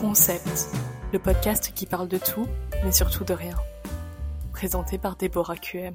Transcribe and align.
Concept, 0.00 0.70
le 1.12 1.18
podcast 1.18 1.74
qui 1.74 1.84
parle 1.84 2.08
de 2.08 2.16
tout, 2.16 2.46
mais 2.82 2.90
surtout 2.90 3.22
de 3.22 3.34
rien. 3.34 3.54
Présenté 4.50 4.96
par 4.96 5.14
Déborah 5.14 5.58
QM. 5.58 5.94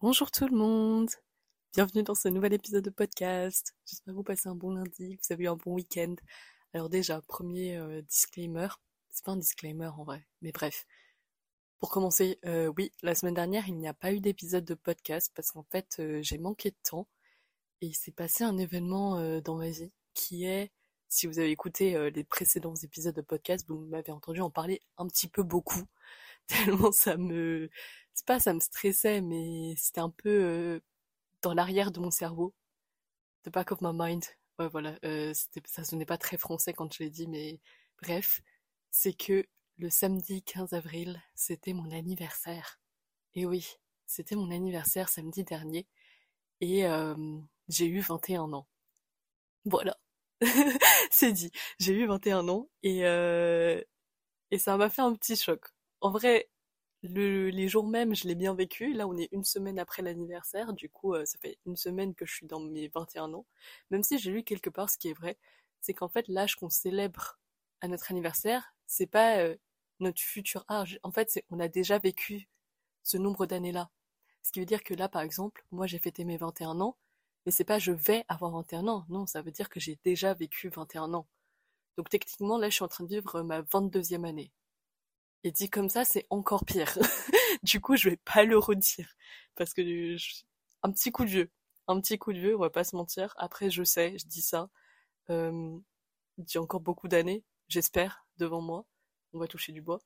Bonjour 0.00 0.32
tout 0.32 0.48
le 0.48 0.56
monde 0.56 1.08
Bienvenue 1.72 2.02
dans 2.02 2.16
ce 2.16 2.28
nouvel 2.28 2.52
épisode 2.52 2.82
de 2.82 2.90
podcast. 2.90 3.76
J'espère 3.86 4.12
que 4.12 4.16
vous 4.16 4.24
passez 4.24 4.48
un 4.48 4.56
bon 4.56 4.74
lundi, 4.74 5.18
que 5.18 5.22
vous 5.24 5.32
avez 5.32 5.44
eu 5.44 5.48
un 5.48 5.54
bon 5.54 5.74
week-end. 5.74 6.16
Alors 6.74 6.88
déjà, 6.88 7.22
premier 7.22 7.76
euh, 7.76 8.02
disclaimer. 8.02 8.66
C'est 9.10 9.24
pas 9.24 9.30
un 9.30 9.36
disclaimer 9.36 9.90
en 9.96 10.02
vrai, 10.02 10.26
mais 10.42 10.50
bref. 10.50 10.86
Pour 11.78 11.90
commencer, 11.90 12.40
euh, 12.44 12.72
oui, 12.76 12.92
la 13.04 13.14
semaine 13.14 13.34
dernière, 13.34 13.68
il 13.68 13.76
n'y 13.76 13.86
a 13.86 13.94
pas 13.94 14.12
eu 14.12 14.18
d'épisode 14.18 14.64
de 14.64 14.74
podcast 14.74 15.30
parce 15.36 15.52
qu'en 15.52 15.64
fait, 15.70 15.98
euh, 16.00 16.18
j'ai 16.22 16.38
manqué 16.38 16.72
de 16.72 16.76
temps 16.82 17.06
et 17.80 17.86
il 17.86 17.94
s'est 17.94 18.10
passé 18.10 18.42
un 18.42 18.58
événement 18.58 19.40
dans 19.42 19.54
ma 19.54 19.70
vie 19.70 19.92
qui 20.12 20.44
est 20.44 20.72
si 21.10 21.26
vous 21.26 21.38
avez 21.40 21.50
écouté 21.50 21.96
euh, 21.96 22.10
les 22.10 22.24
précédents 22.24 22.74
épisodes 22.76 23.14
de 23.14 23.20
podcast, 23.20 23.66
vous 23.68 23.80
m'avez 23.80 24.12
entendu 24.12 24.40
en 24.40 24.50
parler 24.50 24.80
un 24.96 25.06
petit 25.08 25.28
peu 25.28 25.42
beaucoup, 25.42 25.82
tellement 26.46 26.92
ça 26.92 27.16
me, 27.16 27.68
c'est 28.14 28.26
pas 28.26 28.40
ça 28.40 28.54
me 28.54 28.60
stressait, 28.60 29.20
mais 29.20 29.74
c'était 29.76 30.00
un 30.00 30.10
peu 30.10 30.30
euh, 30.30 30.80
dans 31.42 31.54
l'arrière 31.54 31.90
de 31.92 32.00
mon 32.00 32.10
cerveau, 32.12 32.54
the 33.44 33.50
back 33.50 33.72
of 33.72 33.80
my 33.82 33.92
mind. 33.94 34.24
Ouais, 34.58 34.68
voilà, 34.68 34.98
euh, 35.04 35.34
ça 35.66 35.84
sonnait 35.84 36.06
pas 36.06 36.18
très 36.18 36.38
français 36.38 36.72
quand 36.74 36.92
je 36.94 37.02
l'ai 37.02 37.10
dit, 37.10 37.26
mais 37.28 37.60
bref, 38.02 38.42
c'est 38.90 39.14
que 39.14 39.46
le 39.78 39.90
samedi 39.90 40.42
15 40.42 40.74
avril, 40.74 41.20
c'était 41.34 41.72
mon 41.72 41.90
anniversaire. 41.92 42.80
Et 43.34 43.46
oui, 43.46 43.66
c'était 44.06 44.36
mon 44.36 44.50
anniversaire 44.50 45.08
samedi 45.08 45.44
dernier, 45.44 45.86
et 46.60 46.84
j'ai 47.68 47.86
eu 47.86 48.00
21 48.00 48.52
ans. 48.52 48.66
Voilà. 49.64 49.96
c'est 51.10 51.32
dit. 51.32 51.50
J'ai 51.78 51.92
eu 51.94 52.06
21 52.06 52.48
ans 52.48 52.68
et, 52.82 53.04
euh, 53.06 53.80
et 54.50 54.58
ça 54.58 54.76
m'a 54.76 54.90
fait 54.90 55.02
un 55.02 55.14
petit 55.14 55.36
choc. 55.36 55.64
En 56.00 56.10
vrai, 56.10 56.50
le, 57.02 57.50
les 57.50 57.68
jours 57.68 57.86
même, 57.86 58.14
je 58.14 58.28
l'ai 58.28 58.34
bien 58.34 58.54
vécu. 58.54 58.92
Là, 58.94 59.06
on 59.08 59.16
est 59.18 59.28
une 59.32 59.44
semaine 59.44 59.78
après 59.78 60.02
l'anniversaire. 60.02 60.72
Du 60.72 60.88
coup, 60.90 61.14
euh, 61.14 61.26
ça 61.26 61.38
fait 61.40 61.58
une 61.66 61.76
semaine 61.76 62.14
que 62.14 62.26
je 62.26 62.34
suis 62.34 62.46
dans 62.46 62.60
mes 62.60 62.88
21 62.88 63.32
ans. 63.34 63.46
Même 63.90 64.02
si 64.02 64.18
j'ai 64.18 64.30
lu 64.32 64.44
quelque 64.44 64.70
part 64.70 64.90
ce 64.90 64.98
qui 64.98 65.08
est 65.08 65.14
vrai, 65.14 65.38
c'est 65.80 65.94
qu'en 65.94 66.08
fait, 66.08 66.28
l'âge 66.28 66.56
qu'on 66.56 66.70
célèbre 66.70 67.38
à 67.80 67.88
notre 67.88 68.10
anniversaire, 68.10 68.74
c'est 68.86 69.06
pas 69.06 69.38
euh, 69.38 69.56
notre 70.00 70.20
futur 70.20 70.64
âge. 70.70 70.98
En 71.02 71.12
fait, 71.12 71.42
on 71.50 71.60
a 71.60 71.68
déjà 71.68 71.98
vécu 71.98 72.48
ce 73.02 73.16
nombre 73.18 73.46
d'années-là. 73.46 73.90
Ce 74.42 74.52
qui 74.52 74.60
veut 74.60 74.66
dire 74.66 74.82
que 74.82 74.94
là, 74.94 75.08
par 75.08 75.22
exemple, 75.22 75.64
moi, 75.70 75.86
j'ai 75.86 75.98
fêté 75.98 76.24
mes 76.24 76.36
21 76.38 76.80
ans 76.80 76.96
c'est 77.50 77.64
pas 77.64 77.78
je 77.78 77.92
vais 77.92 78.24
avoir 78.28 78.52
21 78.52 78.88
ans, 78.88 79.06
non, 79.08 79.26
ça 79.26 79.42
veut 79.42 79.50
dire 79.50 79.68
que 79.68 79.80
j'ai 79.80 79.98
déjà 80.04 80.34
vécu 80.34 80.68
21 80.68 81.14
ans. 81.14 81.26
Donc 81.96 82.08
techniquement, 82.08 82.58
là, 82.58 82.68
je 82.70 82.74
suis 82.74 82.84
en 82.84 82.88
train 82.88 83.04
de 83.04 83.08
vivre 83.08 83.42
ma 83.42 83.62
22e 83.62 84.26
année. 84.26 84.52
Et 85.44 85.50
dit 85.50 85.70
comme 85.70 85.88
ça, 85.88 86.04
c'est 86.04 86.26
encore 86.30 86.64
pire. 86.64 86.98
du 87.62 87.80
coup, 87.80 87.96
je 87.96 88.10
vais 88.10 88.16
pas 88.16 88.44
le 88.44 88.58
redire. 88.58 89.14
Parce 89.56 89.74
que 89.74 89.82
un 90.82 90.92
petit 90.92 91.12
coup 91.12 91.24
de 91.24 91.30
vieux. 91.30 91.50
Un 91.88 92.00
petit 92.00 92.18
coup 92.18 92.32
de 92.32 92.38
vieux, 92.38 92.56
on 92.56 92.60
va 92.60 92.70
pas 92.70 92.84
se 92.84 92.96
mentir. 92.96 93.34
Après, 93.36 93.70
je 93.70 93.82
sais, 93.84 94.18
je 94.18 94.26
dis 94.26 94.42
ça. 94.42 94.70
Euh, 95.30 95.78
j'ai 96.46 96.58
encore 96.58 96.80
beaucoup 96.80 97.08
d'années, 97.08 97.44
j'espère, 97.68 98.26
devant 98.38 98.60
moi. 98.60 98.86
On 99.32 99.38
va 99.38 99.46
toucher 99.46 99.72
du 99.72 99.82
bois. 99.82 100.00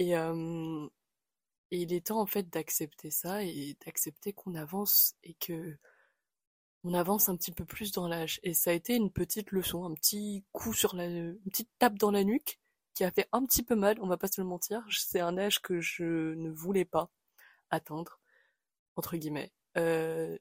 Euh, 0.00 0.88
et 1.70 1.78
il 1.82 1.92
est 1.92 2.06
temps, 2.06 2.20
en 2.20 2.26
fait, 2.26 2.48
d'accepter 2.48 3.10
ça 3.10 3.42
et 3.44 3.76
d'accepter 3.84 4.32
qu'on 4.32 4.54
avance 4.54 5.14
et 5.24 5.34
que 5.34 5.76
on 6.84 6.94
avance 6.94 7.28
un 7.28 7.36
petit 7.36 7.52
peu 7.52 7.64
plus 7.64 7.92
dans 7.92 8.08
l'âge. 8.08 8.40
Et 8.42 8.54
ça 8.54 8.70
a 8.70 8.74
été 8.74 8.94
une 8.94 9.10
petite 9.10 9.50
leçon, 9.52 9.84
un 9.84 9.94
petit 9.94 10.44
coup 10.52 10.72
sur 10.72 10.94
la, 10.94 11.06
une 11.06 11.38
petite 11.50 11.70
tape 11.78 11.98
dans 11.98 12.10
la 12.10 12.24
nuque 12.24 12.58
qui 12.94 13.04
a 13.04 13.10
fait 13.10 13.28
un 13.32 13.44
petit 13.44 13.62
peu 13.62 13.76
mal, 13.76 13.96
on 14.00 14.08
va 14.08 14.16
pas 14.16 14.26
se 14.26 14.40
le 14.40 14.46
mentir. 14.46 14.84
C'est 14.90 15.20
un 15.20 15.38
âge 15.38 15.60
que 15.60 15.80
je 15.80 16.34
ne 16.34 16.50
voulais 16.50 16.84
pas 16.84 17.10
atteindre, 17.70 18.20
entre 18.96 19.16
guillemets. 19.16 19.52
Euh, 19.76 20.36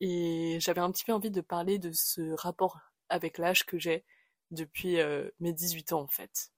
et 0.00 0.58
j'avais 0.60 0.80
un 0.80 0.92
petit 0.92 1.04
peu 1.04 1.12
envie 1.12 1.30
de 1.30 1.40
parler 1.40 1.78
de 1.78 1.90
ce 1.92 2.32
rapport 2.34 2.78
avec 3.08 3.38
l'âge 3.38 3.64
que 3.64 3.78
j'ai 3.78 4.04
depuis 4.50 5.00
euh, 5.00 5.28
mes 5.40 5.52
18 5.52 5.92
ans 5.92 6.02
en 6.02 6.06
fait. 6.06 6.52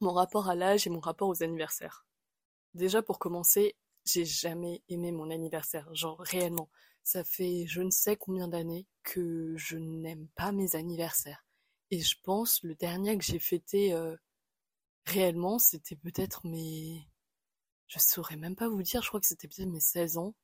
Mon 0.00 0.12
rapport 0.12 0.48
à 0.48 0.54
l'âge 0.54 0.86
et 0.86 0.90
mon 0.90 1.00
rapport 1.00 1.28
aux 1.28 1.42
anniversaires. 1.42 2.04
Déjà 2.74 3.02
pour 3.02 3.18
commencer, 3.18 3.76
j'ai 4.04 4.24
jamais 4.24 4.82
aimé 4.88 5.10
mon 5.12 5.30
anniversaire, 5.30 5.92
genre 5.94 6.18
réellement. 6.20 6.68
Ça 7.06 7.22
fait 7.22 7.66
je 7.68 7.82
ne 7.82 7.90
sais 7.90 8.16
combien 8.16 8.48
d'années 8.48 8.84
que 9.04 9.56
je 9.56 9.78
n'aime 9.78 10.26
pas 10.34 10.50
mes 10.50 10.74
anniversaires. 10.74 11.46
Et 11.92 12.00
je 12.00 12.16
pense 12.24 12.64
le 12.64 12.74
dernier 12.74 13.16
que 13.16 13.22
j'ai 13.22 13.38
fêté 13.38 13.92
euh, 13.94 14.16
réellement, 15.04 15.60
c'était 15.60 15.94
peut-être 15.94 16.44
mes... 16.48 17.08
Je 17.86 18.00
saurais 18.00 18.36
même 18.36 18.56
pas 18.56 18.68
vous 18.68 18.82
dire, 18.82 19.02
je 19.02 19.08
crois 19.08 19.20
que 19.20 19.26
c'était 19.26 19.46
peut-être 19.46 19.68
mes 19.68 19.78
16 19.78 20.18
ans. 20.18 20.34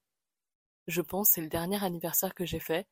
Je 0.87 1.00
pense 1.00 1.31
c'est 1.31 1.41
le 1.41 1.49
dernier 1.49 1.83
anniversaire 1.83 2.33
que 2.33 2.47
j'ai 2.47 2.61
fait. 2.61 2.87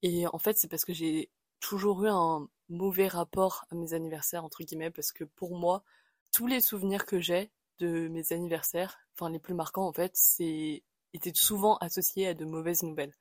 Et 0.00 0.26
en 0.26 0.38
fait, 0.38 0.56
c'est 0.56 0.68
parce 0.68 0.86
que 0.86 0.94
j'ai 0.94 1.30
toujours 1.60 2.04
eu 2.04 2.08
un 2.08 2.48
mauvais 2.70 3.08
rapport 3.08 3.66
à 3.70 3.74
mes 3.74 3.92
anniversaires, 3.92 4.42
entre 4.42 4.64
guillemets, 4.64 4.90
parce 4.90 5.12
que 5.12 5.24
pour 5.24 5.54
moi, 5.58 5.84
tous 6.32 6.46
les 6.46 6.62
souvenirs 6.62 7.04
que 7.04 7.20
j'ai 7.20 7.52
de 7.78 8.08
mes 8.08 8.32
anniversaires, 8.32 8.96
enfin 9.14 9.28
les 9.28 9.38
plus 9.38 9.54
marquants 9.54 9.86
en 9.86 9.92
fait, 9.92 10.12
c'est 10.14 10.82
était 11.12 11.32
souvent 11.34 11.76
associé 11.78 12.28
à 12.28 12.34
de 12.34 12.44
mauvaises 12.44 12.82
nouvelles. 12.82 13.14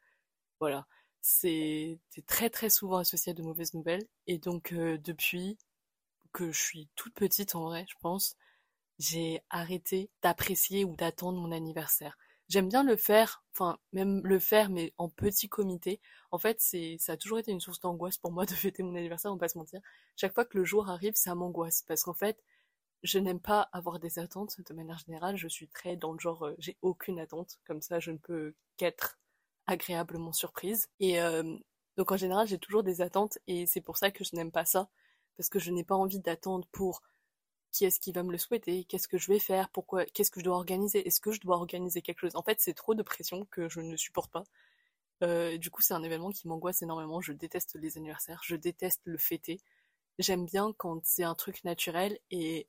Voilà, 0.59 0.87
c'est 1.21 1.99
très 2.27 2.49
très 2.49 2.69
souvent 2.69 2.97
associé 2.97 3.31
à 3.31 3.35
de 3.35 3.43
mauvaises 3.43 3.73
nouvelles. 3.73 4.07
Et 4.27 4.37
donc 4.37 4.73
euh, 4.73 4.97
depuis 4.99 5.57
que 6.33 6.51
je 6.51 6.59
suis 6.61 6.89
toute 6.95 7.13
petite 7.13 7.55
en 7.55 7.65
vrai, 7.65 7.85
je 7.89 7.95
pense, 8.01 8.35
j'ai 8.99 9.41
arrêté 9.49 10.09
d'apprécier 10.21 10.85
ou 10.85 10.95
d'attendre 10.95 11.39
mon 11.39 11.51
anniversaire. 11.51 12.17
J'aime 12.49 12.69
bien 12.69 12.83
le 12.83 12.97
faire, 12.97 13.43
enfin 13.53 13.79
même 13.93 14.21
le 14.25 14.39
faire, 14.39 14.69
mais 14.69 14.93
en 14.97 15.09
petit 15.09 15.49
comité. 15.49 16.01
En 16.31 16.37
fait, 16.37 16.57
c'est 16.59 16.97
ça 16.99 17.13
a 17.13 17.17
toujours 17.17 17.39
été 17.39 17.51
une 17.51 17.61
source 17.61 17.79
d'angoisse 17.79 18.17
pour 18.17 18.31
moi 18.31 18.45
de 18.47 18.51
fêter 18.53 18.83
mon 18.83 18.95
anniversaire, 18.95 19.31
on 19.31 19.35
va 19.35 19.39
pas 19.41 19.49
se 19.49 19.57
mentir. 19.57 19.81
Chaque 20.17 20.33
fois 20.33 20.45
que 20.45 20.57
le 20.57 20.65
jour 20.65 20.89
arrive, 20.89 21.15
ça 21.15 21.35
m'angoisse 21.35 21.83
parce 21.87 22.03
qu'en 22.03 22.13
fait, 22.13 22.37
je 23.03 23.19
n'aime 23.19 23.39
pas 23.39 23.69
avoir 23.73 23.99
des 23.99 24.19
attentes 24.19 24.61
de 24.61 24.73
manière 24.73 24.97
générale. 24.99 25.37
Je 25.37 25.47
suis 25.47 25.67
très 25.67 25.95
dans 25.95 26.13
le 26.13 26.19
genre, 26.19 26.45
euh, 26.45 26.55
j'ai 26.59 26.77
aucune 26.81 27.19
attente. 27.19 27.59
Comme 27.65 27.81
ça, 27.81 27.99
je 27.99 28.11
ne 28.11 28.17
peux 28.17 28.53
qu'être 28.77 29.19
agréablement 29.67 30.33
surprise. 30.33 30.89
Et 30.99 31.21
euh, 31.21 31.57
donc 31.97 32.11
en 32.11 32.17
général, 32.17 32.47
j'ai 32.47 32.59
toujours 32.59 32.83
des 32.83 33.01
attentes 33.01 33.37
et 33.47 33.65
c'est 33.65 33.81
pour 33.81 33.97
ça 33.97 34.11
que 34.11 34.23
je 34.23 34.35
n'aime 34.35 34.51
pas 34.51 34.65
ça. 34.65 34.89
Parce 35.37 35.49
que 35.49 35.59
je 35.59 35.71
n'ai 35.71 35.83
pas 35.83 35.95
envie 35.95 36.19
d'attendre 36.19 36.67
pour 36.71 37.01
qui 37.71 37.85
est-ce 37.85 37.99
qui 37.99 38.11
va 38.11 38.23
me 38.23 38.31
le 38.31 38.37
souhaiter, 38.37 38.83
qu'est-ce 38.85 39.07
que 39.07 39.17
je 39.17 39.31
vais 39.31 39.39
faire, 39.39 39.69
pourquoi, 39.69 40.05
qu'est-ce 40.05 40.31
que 40.31 40.39
je 40.41 40.45
dois 40.45 40.57
organiser, 40.57 41.07
est-ce 41.07 41.21
que 41.21 41.31
je 41.31 41.39
dois 41.39 41.55
organiser 41.55 42.01
quelque 42.01 42.19
chose. 42.19 42.35
En 42.35 42.43
fait, 42.43 42.59
c'est 42.59 42.73
trop 42.73 42.95
de 42.95 43.03
pression 43.03 43.45
que 43.45 43.69
je 43.69 43.79
ne 43.79 43.95
supporte 43.95 44.31
pas. 44.31 44.43
Euh, 45.23 45.57
du 45.57 45.69
coup, 45.71 45.81
c'est 45.81 45.93
un 45.93 46.03
événement 46.03 46.31
qui 46.31 46.47
m'angoisse 46.47 46.81
énormément. 46.81 47.21
Je 47.21 47.33
déteste 47.33 47.75
les 47.79 47.97
anniversaires, 47.97 48.41
je 48.43 48.55
déteste 48.55 49.01
le 49.05 49.17
fêter. 49.17 49.61
J'aime 50.19 50.45
bien 50.45 50.73
quand 50.77 51.01
c'est 51.05 51.23
un 51.23 51.35
truc 51.35 51.63
naturel 51.63 52.19
et 52.31 52.67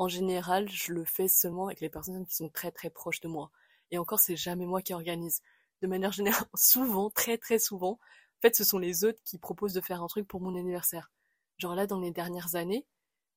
en 0.00 0.08
général, 0.08 0.66
je 0.70 0.94
le 0.94 1.04
fais 1.04 1.28
seulement 1.28 1.66
avec 1.66 1.82
les 1.82 1.90
personnes 1.90 2.24
qui 2.24 2.34
sont 2.34 2.48
très 2.48 2.70
très 2.70 2.88
proches 2.88 3.20
de 3.20 3.28
moi. 3.28 3.50
Et 3.90 3.98
encore, 3.98 4.18
c'est 4.18 4.34
jamais 4.34 4.64
moi 4.64 4.80
qui 4.80 4.94
organise. 4.94 5.42
De 5.82 5.86
manière 5.88 6.10
générale, 6.10 6.48
souvent, 6.54 7.10
très 7.10 7.36
très 7.36 7.58
souvent, 7.58 7.92
en 7.92 8.40
fait, 8.40 8.56
ce 8.56 8.64
sont 8.64 8.78
les 8.78 9.04
autres 9.04 9.20
qui 9.26 9.36
proposent 9.36 9.74
de 9.74 9.82
faire 9.82 10.02
un 10.02 10.06
truc 10.06 10.26
pour 10.26 10.40
mon 10.40 10.56
anniversaire. 10.56 11.12
Genre 11.58 11.74
là, 11.74 11.86
dans 11.86 12.00
les 12.00 12.12
dernières 12.12 12.54
années, 12.54 12.86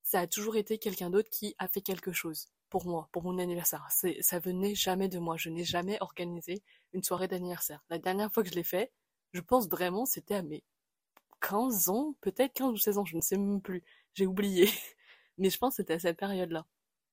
ça 0.04 0.20
a 0.20 0.26
toujours 0.26 0.56
été 0.56 0.78
quelqu'un 0.78 1.10
d'autre 1.10 1.28
qui 1.28 1.54
a 1.58 1.68
fait 1.68 1.82
quelque 1.82 2.12
chose 2.12 2.46
pour 2.70 2.86
moi, 2.86 3.10
pour 3.12 3.24
mon 3.24 3.38
anniversaire. 3.38 3.86
Ça 3.90 4.38
venait 4.38 4.74
jamais 4.74 5.08
de 5.08 5.18
moi. 5.18 5.36
Je 5.36 5.50
n'ai 5.50 5.64
jamais 5.64 5.98
organisé 6.00 6.62
une 6.94 7.02
soirée 7.02 7.28
d'anniversaire. 7.28 7.84
La 7.90 7.98
dernière 7.98 8.32
fois 8.32 8.42
que 8.42 8.48
je 8.48 8.54
l'ai 8.54 8.64
fait, 8.64 8.90
je 9.34 9.42
pense 9.42 9.68
vraiment, 9.68 10.06
c'était 10.06 10.36
à 10.36 10.42
mes 10.42 10.64
15 11.42 11.90
ans, 11.90 12.14
peut-être 12.22 12.54
15 12.54 12.72
ou 12.72 12.78
16 12.78 12.96
ans, 12.96 13.04
je 13.04 13.16
ne 13.16 13.20
sais 13.20 13.36
même 13.36 13.60
plus. 13.60 13.84
J'ai 14.14 14.26
oublié. 14.26 14.70
Mais 15.38 15.50
je 15.50 15.58
pense 15.58 15.74
que 15.74 15.76
c'était 15.76 15.94
à 15.94 15.98
cette 15.98 16.18
période-là. 16.18 16.66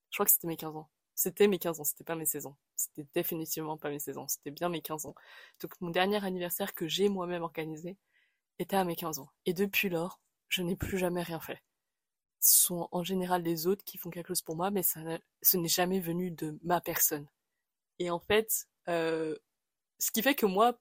Je 0.10 0.18
crois 0.18 0.26
que 0.26 0.32
c'était 0.32 0.48
mes 0.48 0.58
15 0.58 0.76
ans. 0.76 0.90
C'était 1.16 1.48
mes 1.48 1.60
15 1.60 1.80
ans, 1.80 1.84
c'était 1.84 2.04
pas 2.04 2.16
mes 2.16 2.26
16 2.26 2.48
ans. 2.48 2.58
C'était 2.76 3.06
définitivement 3.14 3.78
pas 3.78 3.90
mes 3.90 4.00
16 4.00 4.18
ans, 4.18 4.28
c'était 4.28 4.52
bien 4.52 4.70
mes 4.70 4.82
15 4.82 5.06
ans. 5.06 5.16
Donc 5.60 5.80
mon 5.82 5.90
dernier 5.90 6.24
anniversaire 6.24 6.74
que 6.74 6.88
j'ai 6.88 7.10
moi-même 7.10 7.44
organisé 7.44 7.98
était 8.60 8.76
à 8.76 8.84
mes 8.84 8.96
15 8.96 9.20
ans. 9.20 9.30
Et 9.46 9.54
depuis 9.54 9.90
lors, 9.90 10.20
je 10.50 10.62
n'ai 10.64 10.76
plus 10.76 10.98
jamais 10.98 11.22
rien 11.24 11.40
fait. 11.40 11.62
Ce 12.40 12.64
sont 12.64 12.88
en 12.92 13.04
général 13.04 13.44
les 13.44 13.68
autres 13.68 13.84
qui 13.84 13.98
font 13.98 14.10
quelque 14.10 14.30
chose 14.30 14.42
pour 14.42 14.56
moi, 14.56 14.72
mais 14.72 14.84
ça, 14.84 15.00
ce 15.42 15.58
n'est 15.58 15.68
jamais 15.68 16.00
venu 16.00 16.32
de 16.32 16.58
ma 16.64 16.82
personne. 16.82 17.28
Et 18.00 18.10
en 18.10 18.20
fait, 18.20 18.68
euh, 18.88 19.38
ce 20.00 20.12
qui 20.12 20.24
fait 20.24 20.36
que 20.36 20.48
moi, 20.48 20.80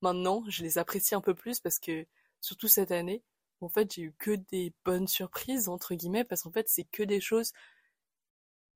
maintenant, 0.00 0.42
je 0.48 0.62
les 0.62 0.78
apprécie 0.78 1.14
un 1.14 1.20
peu 1.20 1.34
plus 1.34 1.60
parce 1.60 1.78
que, 1.78 2.06
surtout 2.40 2.68
cette 2.68 2.92
année, 2.92 3.22
en 3.62 3.68
fait, 3.68 3.94
j'ai 3.94 4.02
eu 4.02 4.14
que 4.18 4.32
des 4.32 4.72
bonnes 4.84 5.08
surprises, 5.08 5.68
entre 5.68 5.94
guillemets, 5.94 6.24
parce 6.24 6.42
qu'en 6.42 6.52
fait, 6.52 6.68
c'est 6.68 6.84
que 6.84 7.02
des 7.02 7.20
choses 7.20 7.52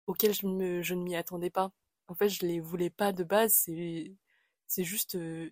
auxquelles 0.07 0.35
je, 0.35 0.47
ne 0.47 1.03
m'y 1.03 1.17
attendais 1.17 1.51
pas. 1.51 1.73
En 2.09 2.15
fait, 2.15 2.29
je 2.29 2.47
les 2.47 2.61
voulais 2.61 2.91
pas 2.91 3.13
de 3.13 3.25
base, 3.25 3.53
c'est, 3.55 4.85
juste, 4.85 5.17
euh, 5.17 5.51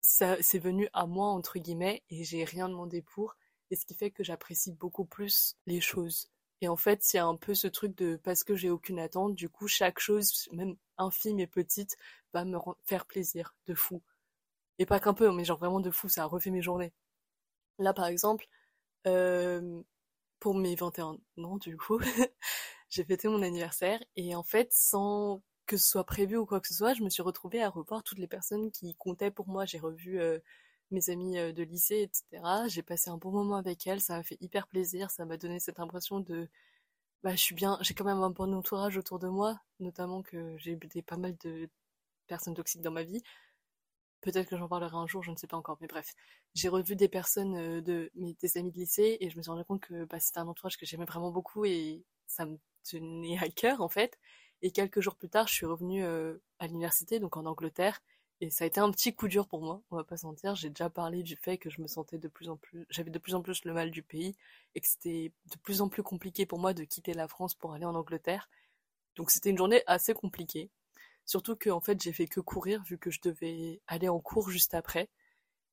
ça, 0.00 0.36
c'est 0.42 0.58
venu 0.58 0.88
à 0.92 1.06
moi, 1.06 1.28
entre 1.28 1.58
guillemets, 1.58 2.02
et 2.10 2.24
j'ai 2.24 2.44
rien 2.44 2.68
demandé 2.68 3.02
pour, 3.02 3.36
et 3.70 3.76
ce 3.76 3.86
qui 3.86 3.94
fait 3.94 4.10
que 4.10 4.24
j'apprécie 4.24 4.72
beaucoup 4.72 5.04
plus 5.04 5.56
les 5.66 5.80
choses. 5.80 6.30
Et 6.62 6.68
en 6.68 6.76
fait, 6.76 7.12
il 7.12 7.16
y 7.16 7.20
a 7.20 7.26
un 7.26 7.36
peu 7.36 7.54
ce 7.54 7.68
truc 7.68 7.96
de 7.96 8.16
parce 8.16 8.42
que 8.44 8.56
j'ai 8.56 8.70
aucune 8.70 8.98
attente, 8.98 9.34
du 9.34 9.48
coup, 9.48 9.68
chaque 9.68 9.98
chose, 10.00 10.48
même 10.52 10.76
infime 10.98 11.40
et 11.40 11.46
petite, 11.46 11.96
va 12.32 12.44
me 12.44 12.58
faire 12.84 13.06
plaisir 13.06 13.54
de 13.66 13.74
fou. 13.74 14.02
Et 14.78 14.86
pas 14.86 15.00
qu'un 15.00 15.14
peu, 15.14 15.30
mais 15.32 15.44
genre 15.44 15.58
vraiment 15.58 15.80
de 15.80 15.90
fou, 15.90 16.08
ça 16.08 16.24
a 16.24 16.26
refait 16.26 16.50
mes 16.50 16.62
journées. 16.62 16.92
Là, 17.78 17.92
par 17.94 18.06
exemple, 18.06 18.46
euh, 19.06 19.82
pour 20.40 20.54
mes 20.56 20.74
21 20.76 21.18
ans, 21.44 21.56
du 21.58 21.76
coup, 21.76 21.98
j'ai 22.90 23.04
fêté 23.04 23.28
mon 23.28 23.42
anniversaire 23.42 24.00
et 24.16 24.34
en 24.34 24.42
fait, 24.42 24.72
sans 24.72 25.42
que 25.66 25.76
ce 25.76 25.88
soit 25.88 26.04
prévu 26.04 26.36
ou 26.36 26.46
quoi 26.46 26.60
que 26.60 26.68
ce 26.68 26.74
soit, 26.74 26.94
je 26.94 27.02
me 27.02 27.10
suis 27.10 27.22
retrouvée 27.22 27.62
à 27.62 27.70
revoir 27.70 28.02
toutes 28.04 28.18
les 28.18 28.28
personnes 28.28 28.70
qui 28.70 28.94
comptaient 28.96 29.30
pour 29.30 29.48
moi. 29.48 29.64
J'ai 29.66 29.78
revu 29.78 30.20
euh, 30.20 30.38
mes 30.90 31.10
amis 31.10 31.38
euh, 31.38 31.52
de 31.52 31.62
lycée, 31.62 32.02
etc. 32.02 32.68
J'ai 32.68 32.82
passé 32.82 33.10
un 33.10 33.16
bon 33.18 33.32
moment 33.32 33.56
avec 33.56 33.86
elles, 33.86 34.00
ça 34.00 34.16
m'a 34.16 34.22
fait 34.22 34.38
hyper 34.40 34.68
plaisir, 34.68 35.10
ça 35.10 35.24
m'a 35.26 35.36
donné 35.36 35.60
cette 35.60 35.80
impression 35.80 36.20
de 36.20 36.48
bah 37.22 37.32
bien, 37.54 37.78
j'ai 37.80 37.94
quand 37.94 38.04
même 38.04 38.22
un 38.22 38.30
bon 38.30 38.54
entourage 38.54 38.96
autour 38.96 39.18
de 39.18 39.28
moi, 39.28 39.58
notamment 39.80 40.22
que 40.22 40.56
j'ai 40.58 40.76
des, 40.76 41.02
pas 41.02 41.16
mal 41.16 41.36
de 41.44 41.68
personnes 42.28 42.54
toxiques 42.54 42.82
dans 42.82 42.92
ma 42.92 43.02
vie. 43.02 43.22
Peut-être 44.26 44.48
que 44.48 44.56
j'en 44.56 44.66
parlerai 44.66 44.96
un 44.96 45.06
jour, 45.06 45.22
je 45.22 45.30
ne 45.30 45.36
sais 45.36 45.46
pas 45.46 45.56
encore, 45.56 45.78
mais 45.80 45.86
bref. 45.86 46.12
J'ai 46.52 46.68
revu 46.68 46.96
des 46.96 47.06
personnes 47.06 47.56
euh, 47.56 47.80
de 47.80 48.10
mes 48.16 48.34
des 48.34 48.58
amis 48.58 48.72
de 48.72 48.76
lycée 48.76 49.18
et 49.20 49.30
je 49.30 49.36
me 49.36 49.42
suis 49.42 49.52
rendu 49.52 49.64
compte 49.64 49.80
que 49.80 50.04
bah, 50.04 50.18
c'était 50.18 50.40
un 50.40 50.48
entourage 50.48 50.76
que 50.76 50.84
j'aimais 50.84 51.04
vraiment 51.04 51.30
beaucoup 51.30 51.64
et 51.64 52.02
ça 52.26 52.44
me 52.44 52.58
tenait 52.82 53.38
à 53.38 53.48
cœur 53.48 53.80
en 53.82 53.88
fait. 53.88 54.18
Et 54.62 54.72
quelques 54.72 55.00
jours 55.00 55.14
plus 55.14 55.28
tard, 55.28 55.46
je 55.46 55.54
suis 55.54 55.64
revenue 55.64 56.04
euh, 56.04 56.38
à 56.58 56.66
l'université, 56.66 57.20
donc 57.20 57.36
en 57.36 57.46
Angleterre, 57.46 58.02
et 58.40 58.50
ça 58.50 58.64
a 58.64 58.66
été 58.66 58.80
un 58.80 58.90
petit 58.90 59.14
coup 59.14 59.28
dur 59.28 59.46
pour 59.46 59.62
moi, 59.62 59.80
on 59.92 59.96
va 59.96 60.02
pas 60.02 60.16
sentir. 60.16 60.56
J'ai 60.56 60.70
déjà 60.70 60.90
parlé 60.90 61.22
du 61.22 61.36
fait 61.36 61.56
que 61.56 61.70
je 61.70 61.80
me 61.80 61.86
sentais 61.86 62.18
de 62.18 62.26
plus 62.26 62.48
en 62.48 62.56
plus, 62.56 62.84
j'avais 62.90 63.10
de 63.10 63.20
plus 63.20 63.36
en 63.36 63.42
plus 63.42 63.64
le 63.64 63.74
mal 63.74 63.92
du 63.92 64.02
pays 64.02 64.34
et 64.74 64.80
que 64.80 64.88
c'était 64.88 65.32
de 65.52 65.56
plus 65.62 65.82
en 65.82 65.88
plus 65.88 66.02
compliqué 66.02 66.46
pour 66.46 66.58
moi 66.58 66.74
de 66.74 66.82
quitter 66.82 67.14
la 67.14 67.28
France 67.28 67.54
pour 67.54 67.74
aller 67.74 67.84
en 67.84 67.94
Angleterre. 67.94 68.50
Donc 69.14 69.30
c'était 69.30 69.50
une 69.50 69.58
journée 69.58 69.84
assez 69.86 70.14
compliquée. 70.14 70.68
Surtout 71.26 71.56
que 71.56 71.70
en 71.70 71.80
fait 71.80 72.00
j'ai 72.02 72.12
fait 72.12 72.28
que 72.28 72.40
courir 72.40 72.82
vu 72.84 72.98
que 72.98 73.10
je 73.10 73.20
devais 73.22 73.80
aller 73.86 74.08
en 74.08 74.20
cours 74.20 74.50
juste 74.50 74.74
après. 74.74 75.10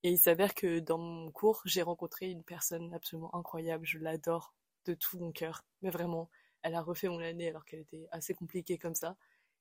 Et 0.03 0.11
il 0.11 0.17
s'avère 0.19 0.53
que 0.55 0.79
dans 0.79 0.97
mon 0.97 1.31
cours 1.31 1.61
j'ai 1.65 1.81
rencontré 1.83 2.29
une 2.29 2.43
personne 2.43 2.93
absolument 2.93 3.33
incroyable. 3.35 3.85
Je 3.85 3.99
l'adore 3.99 4.53
de 4.85 4.93
tout 4.95 5.19
mon 5.19 5.31
cœur. 5.31 5.63
Mais 5.81 5.89
vraiment, 5.91 6.29
elle 6.63 6.75
a 6.75 6.81
refait 6.81 7.09
mon 7.09 7.19
année 7.19 7.49
alors 7.49 7.65
qu'elle 7.65 7.81
était 7.81 8.07
assez 8.11 8.33
compliquée 8.33 8.77
comme 8.77 8.95
ça. 8.95 9.15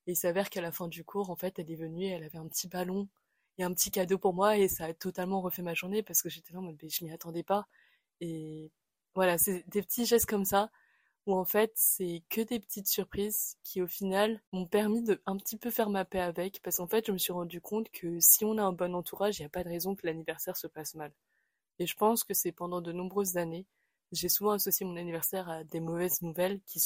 Et 0.07 0.13
il 0.13 0.17
s'avère 0.17 0.51
qu'à 0.51 0.61
la 0.63 0.73
fin 0.73 0.89
du 0.89 1.05
cours, 1.05 1.31
en 1.31 1.37
fait, 1.37 1.59
elle 1.59 1.71
est 1.71 1.77
venue, 1.77 2.07
elle 2.07 2.25
avait 2.25 2.39
un 2.39 2.49
petit 2.49 2.69
ballon 2.69 3.09
et 3.59 3.65
un 3.65 3.73
petit 3.73 3.91
cadeau 3.91 4.19
pour 4.19 4.35
moi 4.35 4.57
et 4.59 4.69
ça 4.69 4.87
a 4.87 4.95
totalement 4.95 5.41
refait 5.41 5.63
ma 5.63 5.75
journée 5.75 6.03
parce 6.03 6.23
que 6.23 6.31
j'étais 6.31 6.55
là 6.55 6.61
en 6.61 6.75
je 6.81 7.05
m'y 7.05 7.13
attendais 7.13 7.43
pas. 7.43 7.67
Et 8.21 8.71
voilà, 9.15 9.39
c'est 9.39 9.65
des 9.69 9.83
petits 9.83 10.07
gestes 10.07 10.27
comme 10.27 10.45
ça 10.45 10.71
où 11.27 11.35
en 11.35 11.45
fait, 11.45 11.73
c'est 11.77 12.23
que 12.31 12.41
des 12.41 12.59
petites 12.61 12.89
surprises 12.89 13.57
qui 13.63 13.81
au 13.81 13.87
final 13.87 14.43
m'ont 14.53 14.67
permis 14.67 15.03
de 15.03 15.23
un 15.27 15.37
petit 15.37 15.57
peu 15.57 15.71
faire 15.71 15.91
ma 15.91 16.05
paix 16.05 16.21
avec 16.21 16.61
parce 16.63 16.79
qu'en 16.79 16.89
fait, 16.89 17.07
je 17.07 17.13
me 17.13 17.19
suis 17.19 17.33
rendu 17.33 17.61
compte 17.61 17.91
que 17.91 18.19
si 18.21 18.45
on 18.45 18.59
a 18.59 18.63
un 18.63 18.73
bon 18.73 18.95
entourage, 18.95 19.39
il 19.39 19.43
n'y 19.43 19.47
a 19.47 19.51
pas 19.51 19.65
de 19.65 19.69
raison 19.69 19.95
que 19.95 20.07
l'anniversaire 20.07 20.57
se 20.57 20.67
passe 20.67 20.95
mal. 20.95 21.13
Et 21.79 21.87
je 21.87 21.97
pense 21.97 22.25
que 22.25 22.35
c'est 22.35 22.53
pendant 22.53 22.81
de 22.81 22.93
nombreuses 22.93 23.37
années, 23.37 23.67
j'ai 24.13 24.29
souvent 24.29 24.53
associé 24.53 24.85
mon 24.87 24.97
anniversaire 24.97 25.49
à 25.49 25.65
des 25.65 25.81
mauvaises 25.81 26.23
nouvelles 26.23 26.61
qui, 26.67 26.81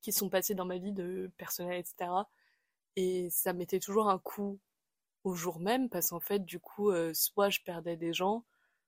qui 0.00 0.12
sont 0.12 0.30
passées 0.30 0.54
dans 0.54 0.64
ma 0.64 0.78
vie 0.78 0.92
de 0.92 1.30
personnel, 1.36 1.78
etc. 1.78 2.10
Et 2.96 3.28
ça 3.30 3.52
mettait 3.52 3.80
toujours 3.80 4.08
un 4.08 4.18
coup 4.18 4.58
au 5.24 5.34
jour 5.34 5.60
même, 5.60 5.88
parce 5.90 6.10
qu'en 6.10 6.20
fait, 6.20 6.44
du 6.44 6.60
coup, 6.60 6.90
euh, 6.90 7.12
soit 7.14 7.50
je 7.50 7.60
perdais 7.60 7.96
des 7.96 8.12
gens, 8.12 8.44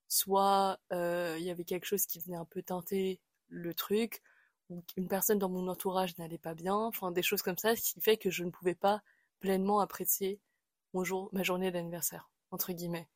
soit 0.09 0.79
euh, 0.93 1.37
il 1.39 1.45
y 1.45 1.51
avait 1.51 1.65
quelque 1.65 1.85
chose 1.87 2.07
qui 2.07 2.21
venait 2.21 2.37
un 2.37 2.45
peu 2.45 2.63
teinter 2.63 3.21
le 3.49 3.75
truc, 3.75 4.23
une 4.97 5.09
personne 5.09 5.38
dans 5.38 5.49
mon 5.49 5.69
entourage 5.69 6.17
n'allait 6.19 6.38
pas 6.38 6.55
bien, 6.55 6.75
enfin 6.75 7.11
des 7.11 7.23
choses 7.23 7.43
comme 7.43 7.59
ça, 7.59 7.75
ce 7.76 7.94
qui 7.94 8.00
fait 8.00 8.17
que 8.17 8.31
je 8.31 8.44
ne 8.44 8.50
pouvais 8.50 8.75
pas 8.75 9.03
pleinement 9.41 9.81
apprécier 9.81 10.41
mon 10.94 11.05
jour, 11.05 11.29
ma 11.32 11.43
journée 11.43 11.70
d'anniversaire, 11.70 12.31
entre 12.50 12.73
guillemets. 12.73 13.09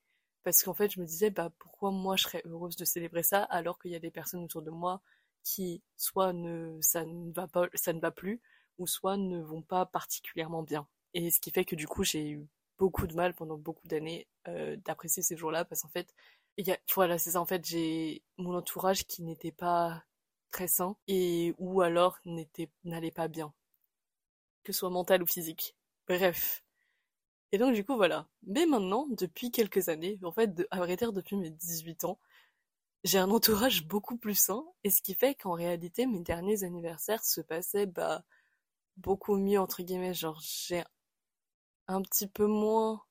Parce 0.43 0.63
qu'en 0.63 0.73
fait, 0.73 0.91
je 0.91 0.99
me 0.99 1.05
disais, 1.05 1.29
bah 1.29 1.51
pourquoi 1.59 1.91
moi 1.91 2.15
je 2.17 2.23
serais 2.23 2.41
heureuse 2.45 2.75
de 2.75 2.85
célébrer 2.85 3.23
ça 3.23 3.43
alors 3.43 3.79
qu'il 3.79 3.91
y 3.91 3.95
a 3.95 3.99
des 3.99 4.11
personnes 4.11 4.43
autour 4.43 4.61
de 4.61 4.71
moi 4.71 5.01
qui 5.43 5.81
soit 5.97 6.33
ne 6.33 6.77
ça 6.81 7.05
ne 7.05 7.31
va 7.31 7.47
pas 7.47 7.67
ça 7.73 7.93
ne 7.93 7.99
va 7.99 8.11
plus 8.11 8.41
ou 8.77 8.87
soit 8.87 9.17
ne 9.17 9.41
vont 9.41 9.61
pas 9.61 9.85
particulièrement 9.85 10.63
bien. 10.63 10.87
Et 11.13 11.31
ce 11.31 11.39
qui 11.39 11.51
fait 11.51 11.65
que 11.65 11.75
du 11.75 11.87
coup, 11.87 12.03
j'ai 12.03 12.29
eu 12.31 12.47
beaucoup 12.79 13.07
de 13.07 13.15
mal 13.15 13.33
pendant 13.33 13.57
beaucoup 13.57 13.87
d'années 13.87 14.27
euh, 14.47 14.75
d'apprécier 14.85 15.23
ces 15.23 15.37
jours-là 15.37 15.65
parce 15.65 15.81
qu'en 15.83 15.89
fait, 15.89 16.13
y 16.57 16.71
a, 16.71 16.77
voilà, 16.95 17.17
c'est 17.17 17.31
ça. 17.31 17.41
En 17.41 17.45
fait, 17.45 17.65
j'ai 17.65 18.23
mon 18.37 18.55
entourage 18.55 19.05
qui 19.05 19.23
n'était 19.23 19.51
pas 19.51 20.03
très 20.53 20.67
sain 20.69 20.95
et 21.07 21.53
ou 21.57 21.81
alors 21.81 22.19
n'était 22.25 22.69
n'allait 22.85 23.11
pas 23.11 23.27
bien, 23.27 23.53
que 24.63 24.71
soit 24.73 24.89
mental 24.89 25.21
ou 25.23 25.27
physique. 25.27 25.75
Bref. 26.07 26.63
Et 27.51 27.57
donc 27.57 27.75
du 27.75 27.85
coup 27.85 27.95
voilà. 27.97 28.27
Mais 28.43 28.65
maintenant, 28.65 29.07
depuis 29.09 29.51
quelques 29.51 29.89
années, 29.89 30.19
en 30.23 30.31
fait, 30.31 30.67
à 30.71 30.77
vrai 30.79 30.95
dire 30.95 31.13
depuis 31.13 31.35
mes 31.37 31.51
18 31.51 32.05
ans, 32.05 32.19
j'ai 33.03 33.19
un 33.19 33.31
entourage 33.31 33.85
beaucoup 33.85 34.17
plus 34.17 34.35
sain 34.35 34.65
et 34.83 34.89
ce 34.89 35.01
qui 35.01 35.13
fait 35.15 35.35
qu'en 35.35 35.53
réalité 35.53 36.05
mes 36.05 36.21
derniers 36.21 36.63
anniversaires 36.63 37.23
se 37.23 37.41
passaient 37.41 37.85
bah 37.85 38.23
beaucoup 38.97 39.35
mieux 39.37 39.59
entre 39.59 39.83
guillemets 39.83 40.13
genre 40.13 40.39
j'ai 40.41 40.83
un 41.87 42.01
petit 42.01 42.27
peu 42.27 42.45
moins 42.47 43.01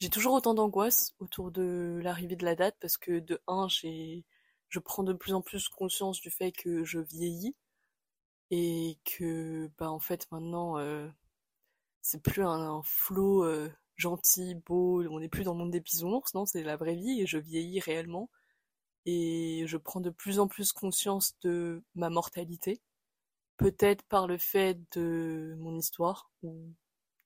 j'ai 0.00 0.10
toujours 0.10 0.34
autant 0.34 0.54
d'angoisse 0.54 1.14
autour 1.20 1.50
de 1.50 2.00
l'arrivée 2.02 2.36
de 2.36 2.44
la 2.44 2.54
date 2.56 2.76
parce 2.80 2.98
que 2.98 3.20
de 3.20 3.40
un 3.46 3.68
j'ai 3.68 4.24
je 4.76 4.80
prends 4.80 5.02
de 5.02 5.14
plus 5.14 5.32
en 5.32 5.40
plus 5.40 5.70
conscience 5.70 6.20
du 6.20 6.30
fait 6.30 6.52
que 6.52 6.84
je 6.84 6.98
vieillis 6.98 7.56
et 8.50 8.98
que 9.06 9.70
bah 9.78 9.90
en 9.90 10.00
fait 10.00 10.30
maintenant 10.30 10.78
euh, 10.78 11.08
c'est 12.02 12.22
plus 12.22 12.42
un, 12.42 12.82
flot 12.84 13.42
euh, 13.44 13.72
gentil 13.96 14.54
beau 14.66 15.02
on 15.08 15.18
n'est 15.18 15.30
plus 15.30 15.44
dans 15.44 15.54
le 15.54 15.58
monde 15.60 15.70
des 15.70 15.80
bisounours 15.80 16.34
non 16.34 16.44
c'est 16.44 16.62
la 16.62 16.76
vraie 16.76 16.94
vie 16.94 17.22
et 17.22 17.26
je 17.26 17.38
vieillis 17.38 17.80
réellement. 17.80 18.28
Et 19.06 19.64
je 19.66 19.78
prends 19.78 20.00
de 20.00 20.10
plus 20.10 20.40
en 20.40 20.48
plus 20.48 20.72
conscience 20.72 21.38
de 21.42 21.82
ma 21.94 22.10
mortalité 22.10 22.82
peut-être 23.56 24.02
par 24.04 24.26
le 24.26 24.36
fait 24.36 24.78
de 24.92 25.56
mon 25.58 25.74
histoire 25.78 26.30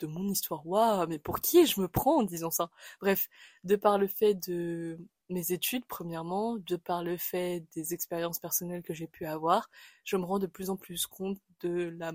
de 0.01 0.07
mon 0.07 0.29
histoire. 0.29 0.67
Waouh, 0.67 1.07
mais 1.09 1.19
pour 1.19 1.41
qui 1.41 1.67
je 1.67 1.81
me 1.81 1.89
prends 1.89 2.19
en 2.21 2.23
disant 2.23 2.51
ça? 2.51 2.71
Bref, 3.01 3.29
de 3.65 3.77
par 3.77 3.99
le 3.99 4.07
fait 4.09 4.35
de 4.35 4.99
mes 5.29 5.53
études, 5.53 5.85
premièrement, 5.87 6.57
de 6.57 6.77
par 6.77 7.05
le 7.05 7.17
fait 7.17 7.65
des 7.75 7.95
expériences 7.95 8.39
personnelles 8.41 8.83
que 8.83 8.95
j'ai 8.95 9.07
pu 9.07 9.27
avoir, 9.27 9.71
je 10.05 10.17
me 10.17 10.25
rends 10.25 10.39
de 10.39 10.47
plus 10.47 10.71
en 10.71 10.77
plus 10.77 11.07
compte 11.07 11.39
de 11.61 11.95
la 11.99 12.13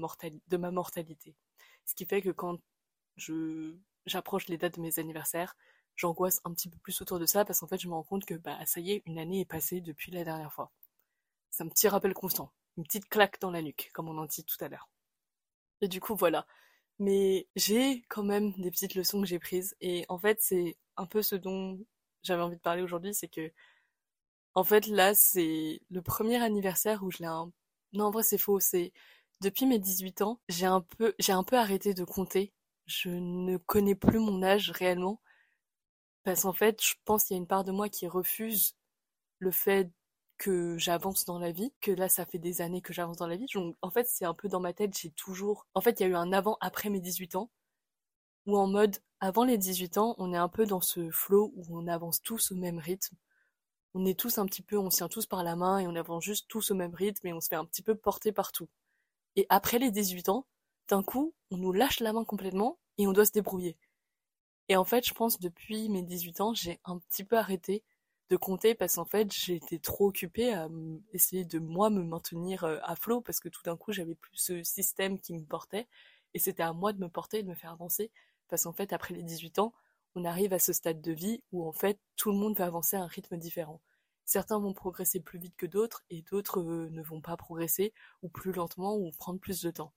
de 0.47 0.57
ma 0.57 0.71
mortalité. 0.71 1.35
Ce 1.85 1.95
qui 1.95 2.05
fait 2.05 2.21
que 2.21 2.29
quand 2.31 2.59
je 3.17 3.75
j'approche 4.05 4.47
les 4.47 4.57
dates 4.57 4.75
de 4.75 4.81
mes 4.81 4.99
anniversaires, 4.99 5.55
j'angoisse 5.95 6.41
un 6.45 6.53
petit 6.53 6.69
peu 6.69 6.77
plus 6.79 7.01
autour 7.01 7.19
de 7.19 7.25
ça 7.25 7.45
parce 7.45 7.59
qu'en 7.59 7.67
fait, 7.67 7.79
je 7.81 7.87
me 7.87 7.93
rends 7.93 8.03
compte 8.03 8.25
que 8.25 8.35
bah 8.35 8.57
ça 8.65 8.79
y 8.81 8.91
est, 8.93 9.03
une 9.05 9.19
année 9.19 9.41
est 9.41 9.45
passée 9.45 9.81
depuis 9.81 10.11
la 10.11 10.23
dernière 10.23 10.53
fois. 10.53 10.71
C'est 11.51 11.63
un 11.63 11.69
petit 11.69 11.87
rappel 11.87 12.13
constant 12.13 12.51
une 12.77 12.83
petite 12.83 13.07
claque 13.09 13.39
dans 13.41 13.51
la 13.51 13.61
nuque, 13.61 13.89
comme 13.93 14.09
on 14.09 14.17
en 14.17 14.25
dit 14.25 14.43
tout 14.43 14.57
à 14.63 14.67
l'heure. 14.67 14.89
Et 15.81 15.87
du 15.87 15.99
coup, 16.01 16.15
voilà. 16.15 16.45
Mais 16.99 17.47
j'ai 17.55 18.03
quand 18.09 18.23
même 18.23 18.51
des 18.53 18.71
petites 18.71 18.95
leçons 18.95 19.21
que 19.21 19.27
j'ai 19.27 19.39
prises. 19.39 19.75
Et 19.81 20.05
en 20.09 20.17
fait, 20.17 20.41
c'est 20.41 20.77
un 20.97 21.05
peu 21.05 21.21
ce 21.21 21.35
dont 21.35 21.79
j'avais 22.23 22.41
envie 22.41 22.55
de 22.57 22.61
parler 22.61 22.81
aujourd'hui, 22.81 23.13
c'est 23.13 23.27
que, 23.27 23.51
en 24.55 24.63
fait, 24.63 24.87
là, 24.87 25.13
c'est 25.13 25.81
le 25.89 26.01
premier 26.01 26.37
anniversaire 26.41 27.03
où 27.03 27.11
je 27.11 27.19
l'ai 27.19 27.25
un... 27.25 27.51
Non, 27.93 28.05
en 28.05 28.11
vrai, 28.11 28.23
c'est 28.23 28.37
faux. 28.37 28.59
C'est 28.59 28.93
depuis 29.41 29.65
mes 29.65 29.79
18 29.79 30.21
ans, 30.21 30.39
j'ai 30.49 30.65
un 30.65 30.81
peu, 30.81 31.13
j'ai 31.19 31.33
un 31.33 31.43
peu 31.43 31.57
arrêté 31.57 31.93
de 31.93 32.03
compter. 32.05 32.53
Je 32.87 33.09
ne 33.09 33.57
connais 33.57 33.95
plus 33.95 34.19
mon 34.19 34.43
âge 34.43 34.71
réellement. 34.71 35.21
Parce 36.23 36.41
qu'en 36.43 36.53
fait, 36.53 36.81
je 36.83 36.95
pense 37.05 37.25
qu'il 37.25 37.35
y 37.35 37.37
a 37.37 37.41
une 37.41 37.47
part 37.47 37.63
de 37.63 37.71
moi 37.71 37.87
qui 37.89 38.07
refuse 38.07 38.75
le 39.39 39.51
fait 39.51 39.91
que 40.37 40.77
j'avance 40.77 41.25
dans 41.25 41.39
la 41.39 41.51
vie, 41.51 41.73
que 41.81 41.91
là 41.91 42.09
ça 42.09 42.25
fait 42.25 42.39
des 42.39 42.61
années 42.61 42.81
que 42.81 42.93
j'avance 42.93 43.17
dans 43.17 43.27
la 43.27 43.37
vie. 43.37 43.47
En 43.81 43.89
fait 43.89 44.07
c'est 44.07 44.25
un 44.25 44.33
peu 44.33 44.49
dans 44.49 44.59
ma 44.59 44.73
tête, 44.73 44.97
j'ai 44.97 45.11
toujours... 45.11 45.67
En 45.73 45.81
fait 45.81 45.99
il 45.99 46.03
y 46.03 46.05
a 46.05 46.09
eu 46.09 46.15
un 46.15 46.33
avant 46.33 46.57
après 46.61 46.89
mes 46.89 46.99
18 46.99 47.35
ans, 47.35 47.49
où 48.45 48.57
en 48.57 48.67
mode 48.67 48.97
avant 49.19 49.43
les 49.43 49.57
18 49.57 49.97
ans 49.97 50.15
on 50.17 50.33
est 50.33 50.37
un 50.37 50.49
peu 50.49 50.65
dans 50.65 50.81
ce 50.81 51.09
flow 51.09 51.53
où 51.55 51.65
on 51.69 51.87
avance 51.87 52.21
tous 52.21 52.51
au 52.51 52.55
même 52.55 52.79
rythme. 52.79 53.15
On 53.93 54.05
est 54.05 54.19
tous 54.19 54.37
un 54.37 54.45
petit 54.45 54.61
peu, 54.61 54.77
on 54.77 54.89
se 54.89 54.97
tient 54.97 55.07
tous 55.07 55.25
par 55.25 55.43
la 55.43 55.55
main 55.55 55.79
et 55.79 55.87
on 55.87 55.95
avance 55.95 56.23
juste 56.23 56.47
tous 56.49 56.71
au 56.71 56.75
même 56.75 56.93
rythme 56.93 57.27
et 57.27 57.33
on 57.33 57.39
se 57.39 57.47
fait 57.47 57.55
un 57.55 57.65
petit 57.65 57.81
peu 57.81 57.95
porter 57.95 58.31
partout. 58.31 58.67
Et 59.37 59.45
après 59.49 59.79
les 59.79 59.91
18 59.91 60.29
ans, 60.29 60.45
d'un 60.89 61.03
coup 61.03 61.33
on 61.51 61.57
nous 61.57 61.71
lâche 61.71 62.01
la 62.01 62.13
main 62.13 62.25
complètement 62.25 62.77
et 62.97 63.07
on 63.07 63.13
doit 63.13 63.25
se 63.25 63.31
débrouiller. 63.31 63.77
Et 64.69 64.75
en 64.75 64.85
fait 64.85 65.07
je 65.07 65.13
pense 65.13 65.39
depuis 65.39 65.89
mes 65.89 66.01
18 66.03 66.41
ans 66.41 66.53
j'ai 66.53 66.79
un 66.85 66.99
petit 66.99 67.23
peu 67.23 67.37
arrêté 67.37 67.83
de 68.29 68.37
compter 68.37 68.75
parce 68.75 68.95
qu'en 68.95 69.05
fait 69.05 69.31
j'étais 69.31 69.79
trop 69.79 70.07
occupée 70.07 70.53
à 70.53 70.67
essayer 71.13 71.45
de 71.45 71.59
moi 71.59 71.89
me 71.89 72.03
maintenir 72.03 72.63
euh, 72.63 72.77
à 72.83 72.95
flot 72.95 73.21
parce 73.21 73.39
que 73.39 73.49
tout 73.49 73.61
d'un 73.63 73.77
coup 73.77 73.91
j'avais 73.91 74.15
plus 74.15 74.35
ce 74.35 74.63
système 74.63 75.19
qui 75.19 75.33
me 75.33 75.43
portait 75.43 75.87
et 76.33 76.39
c'était 76.39 76.63
à 76.63 76.73
moi 76.73 76.91
de 76.93 76.99
me 76.99 77.09
porter 77.09 77.39
et 77.39 77.43
de 77.43 77.49
me 77.49 77.55
faire 77.55 77.71
avancer 77.71 78.11
parce 78.47 78.63
qu'en 78.63 78.73
fait 78.73 78.93
après 78.93 79.13
les 79.13 79.23
18 79.23 79.59
ans 79.59 79.73
on 80.15 80.25
arrive 80.25 80.53
à 80.53 80.59
ce 80.59 80.73
stade 80.73 81.01
de 81.01 81.11
vie 81.11 81.43
où 81.51 81.67
en 81.67 81.73
fait 81.73 81.99
tout 82.15 82.31
le 82.31 82.37
monde 82.37 82.57
va 82.57 82.65
avancer 82.65 82.97
à 82.97 83.01
un 83.03 83.07
rythme 83.07 83.37
différent 83.37 83.79
certains 84.25 84.59
vont 84.59 84.73
progresser 84.73 85.19
plus 85.19 85.39
vite 85.39 85.55
que 85.55 85.65
d'autres 85.65 86.03
et 86.09 86.23
d'autres 86.23 86.59
euh, 86.59 86.89
ne 86.91 87.01
vont 87.01 87.21
pas 87.21 87.37
progresser 87.37 87.93
ou 88.23 88.29
plus 88.29 88.51
lentement 88.51 88.95
ou 88.97 89.11
prendre 89.11 89.39
plus 89.39 89.61
de 89.61 89.71
temps. 89.71 89.93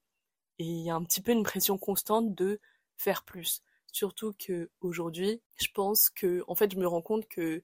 Et 0.58 0.64
il 0.64 0.84
y 0.84 0.90
a 0.90 0.94
un 0.94 1.04
petit 1.04 1.22
peu 1.22 1.32
une 1.32 1.42
pression 1.42 1.78
constante 1.78 2.34
de 2.34 2.60
faire 2.96 3.24
plus. 3.24 3.62
Surtout 3.92 4.34
que 4.38 4.70
aujourd'hui, 4.80 5.40
je 5.60 5.68
pense 5.74 6.10
que, 6.10 6.44
en 6.46 6.54
fait, 6.54 6.72
je 6.72 6.78
me 6.78 6.86
rends 6.86 7.02
compte 7.02 7.26
que 7.28 7.62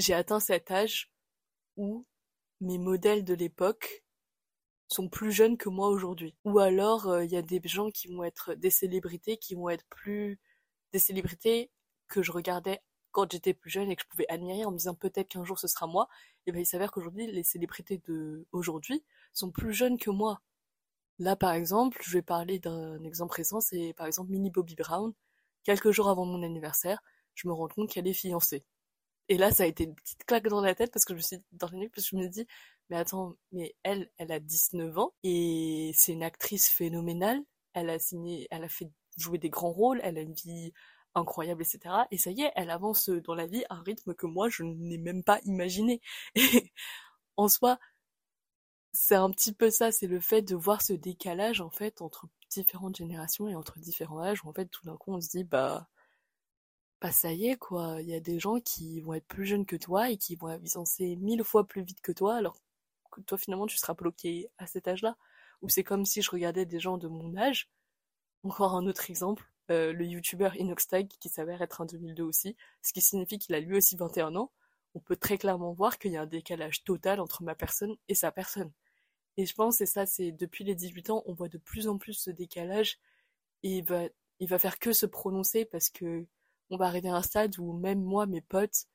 j'ai 0.00 0.14
atteint 0.14 0.40
cet 0.40 0.70
âge 0.70 1.10
où 1.76 2.06
mes 2.60 2.78
modèles 2.78 3.24
de 3.24 3.34
l'époque 3.34 4.04
sont 4.88 5.08
plus 5.08 5.32
jeunes 5.32 5.56
que 5.56 5.68
moi 5.68 5.88
aujourd'hui. 5.88 6.34
Ou 6.44 6.58
alors, 6.58 7.08
euh, 7.08 7.24
il 7.24 7.30
y 7.30 7.36
a 7.36 7.42
des 7.42 7.60
gens 7.64 7.90
qui 7.90 8.08
vont 8.08 8.24
être 8.24 8.54
des 8.54 8.70
célébrités, 8.70 9.36
qui 9.36 9.54
vont 9.54 9.68
être 9.68 9.84
plus 9.88 10.40
des 10.92 10.98
célébrités 10.98 11.70
que 12.08 12.22
je 12.22 12.32
regardais 12.32 12.82
quand 13.12 13.30
j'étais 13.30 13.54
plus 13.54 13.70
jeune 13.70 13.90
et 13.90 13.96
que 13.96 14.02
je 14.02 14.08
pouvais 14.08 14.28
admirer 14.28 14.64
en 14.64 14.72
me 14.72 14.76
disant 14.76 14.94
peut-être 14.94 15.28
qu'un 15.28 15.44
jour 15.44 15.58
ce 15.58 15.68
sera 15.68 15.86
moi. 15.86 16.08
Et 16.46 16.52
ben 16.52 16.60
il 16.60 16.66
s'avère 16.66 16.92
qu'aujourd'hui, 16.92 17.26
les 17.26 17.44
célébrités 17.44 17.98
de 18.08 18.46
aujourd'hui 18.52 19.04
sont 19.32 19.50
plus 19.50 19.72
jeunes 19.72 19.98
que 19.98 20.10
moi. 20.10 20.42
Là, 21.18 21.36
par 21.36 21.52
exemple, 21.52 22.00
je 22.02 22.12
vais 22.12 22.22
parler 22.22 22.58
d'un 22.58 23.02
exemple 23.04 23.34
récent, 23.34 23.60
c'est 23.60 23.94
par 23.96 24.06
exemple 24.06 24.30
Minnie 24.30 24.50
Bobby 24.50 24.74
Brown. 24.74 25.12
Quelques 25.64 25.90
jours 25.90 26.08
avant 26.08 26.24
mon 26.24 26.42
anniversaire, 26.42 27.02
je 27.34 27.48
me 27.48 27.52
rends 27.52 27.68
compte 27.68 27.90
qu'elle 27.90 28.08
est 28.08 28.14
fiancée. 28.14 28.64
Et 29.30 29.38
là, 29.38 29.52
ça 29.52 29.62
a 29.62 29.66
été 29.66 29.84
une 29.84 29.94
petite 29.94 30.24
claque 30.24 30.48
dans 30.48 30.60
la 30.60 30.74
tête 30.74 30.92
parce 30.92 31.04
que 31.04 31.14
je 31.14 31.18
me 31.18 31.22
suis 31.22 31.38
dans 31.52 31.68
la 31.68 31.78
nuit 31.78 31.88
parce 31.88 32.10
que 32.10 32.16
je 32.16 32.22
me 32.22 32.28
dis 32.28 32.46
mais 32.90 32.96
attends, 32.96 33.36
mais 33.52 33.76
elle, 33.84 34.10
elle 34.18 34.32
a 34.32 34.40
19 34.40 34.98
ans 34.98 35.14
et 35.22 35.92
c'est 35.94 36.12
une 36.12 36.24
actrice 36.24 36.68
phénoménale. 36.68 37.40
Elle 37.72 37.90
a 37.90 38.00
signé, 38.00 38.48
elle 38.50 38.64
a 38.64 38.68
fait 38.68 38.90
jouer 39.16 39.38
des 39.38 39.48
grands 39.48 39.70
rôles, 39.70 40.00
elle 40.02 40.18
a 40.18 40.22
une 40.22 40.34
vie 40.34 40.72
incroyable, 41.14 41.62
etc. 41.62 41.94
Et 42.10 42.18
ça 42.18 42.32
y 42.32 42.42
est, 42.42 42.52
elle 42.56 42.70
avance 42.70 43.08
dans 43.08 43.34
la 43.36 43.46
vie 43.46 43.64
à 43.70 43.76
un 43.76 43.82
rythme 43.82 44.14
que 44.14 44.26
moi, 44.26 44.48
je 44.48 44.64
n'ai 44.64 44.98
même 44.98 45.22
pas 45.22 45.40
imaginé. 45.44 46.00
Et 46.34 46.72
en 47.36 47.48
soi, 47.48 47.78
c'est 48.92 49.14
un 49.14 49.30
petit 49.30 49.52
peu 49.52 49.70
ça, 49.70 49.92
c'est 49.92 50.06
le 50.06 50.20
fait 50.20 50.42
de 50.42 50.56
voir 50.56 50.82
ce 50.82 50.92
décalage, 50.92 51.60
en 51.60 51.70
fait, 51.70 52.02
entre 52.02 52.26
différentes 52.50 52.96
générations 52.96 53.48
et 53.48 53.54
entre 53.54 53.78
différents 53.78 54.20
âges, 54.22 54.44
où 54.44 54.48
en 54.48 54.52
fait, 54.52 54.66
tout 54.66 54.84
d'un 54.84 54.96
coup, 54.96 55.12
on 55.12 55.20
se 55.20 55.28
dit, 55.30 55.44
bah, 55.44 55.88
bah 57.00 57.12
ça 57.12 57.32
y 57.32 57.46
est 57.48 57.56
quoi, 57.56 57.96
il 58.02 58.08
y 58.08 58.14
a 58.14 58.20
des 58.20 58.38
gens 58.38 58.60
qui 58.60 59.00
vont 59.00 59.14
être 59.14 59.26
plus 59.26 59.46
jeunes 59.46 59.64
que 59.66 59.76
toi 59.76 60.10
et 60.10 60.18
qui 60.18 60.36
vont 60.36 60.48
avancer 60.48 61.16
mille 61.16 61.44
fois 61.44 61.66
plus 61.66 61.82
vite 61.82 62.00
que 62.02 62.12
toi 62.12 62.36
alors 62.36 62.60
que 63.10 63.20
toi 63.22 63.38
finalement 63.38 63.66
tu 63.66 63.76
seras 63.78 63.94
bloqué 63.94 64.50
à 64.58 64.66
cet 64.66 64.88
âge-là. 64.88 65.16
Ou 65.62 65.68
c'est 65.68 65.84
comme 65.84 66.04
si 66.06 66.22
je 66.22 66.30
regardais 66.30 66.66
des 66.66 66.80
gens 66.80 66.98
de 66.98 67.08
mon 67.08 67.36
âge. 67.36 67.70
Encore 68.44 68.74
un 68.74 68.86
autre 68.86 69.10
exemple, 69.10 69.50
euh, 69.70 69.92
le 69.92 70.06
youtubeur 70.06 70.56
Inoxtag 70.56 71.08
qui 71.20 71.28
s'avère 71.28 71.62
être 71.62 71.80
un 71.82 71.86
2002 71.86 72.22
aussi, 72.22 72.56
ce 72.82 72.92
qui 72.92 73.00
signifie 73.00 73.38
qu'il 73.38 73.54
a 73.54 73.60
lui 73.60 73.76
aussi 73.76 73.96
21 73.96 74.34
ans. 74.36 74.50
On 74.94 75.00
peut 75.00 75.16
très 75.16 75.38
clairement 75.38 75.72
voir 75.72 75.98
qu'il 75.98 76.12
y 76.12 76.16
a 76.16 76.22
un 76.22 76.26
décalage 76.26 76.84
total 76.84 77.20
entre 77.20 77.42
ma 77.44 77.54
personne 77.54 77.96
et 78.08 78.14
sa 78.14 78.32
personne. 78.32 78.72
Et 79.36 79.46
je 79.46 79.54
pense, 79.54 79.80
et 79.80 79.86
ça 79.86 80.06
c'est 80.06 80.32
depuis 80.32 80.64
les 80.64 80.74
18 80.74 81.10
ans, 81.10 81.22
on 81.26 81.34
voit 81.34 81.48
de 81.48 81.58
plus 81.58 81.88
en 81.88 81.98
plus 81.98 82.14
ce 82.14 82.30
décalage 82.30 82.98
et 83.62 83.82
va, 83.82 84.04
il 84.40 84.48
va 84.48 84.58
faire 84.58 84.78
que 84.78 84.92
se 84.92 85.06
prononcer 85.06 85.64
parce 85.64 85.90
que 85.90 86.26
on 86.70 86.76
va 86.76 86.86
arriver 86.86 87.08
à 87.08 87.16
un 87.16 87.22
stade 87.22 87.58
où 87.58 87.72
même 87.72 88.02
moi, 88.02 88.26
mes 88.26 88.40
potes, 88.40 88.86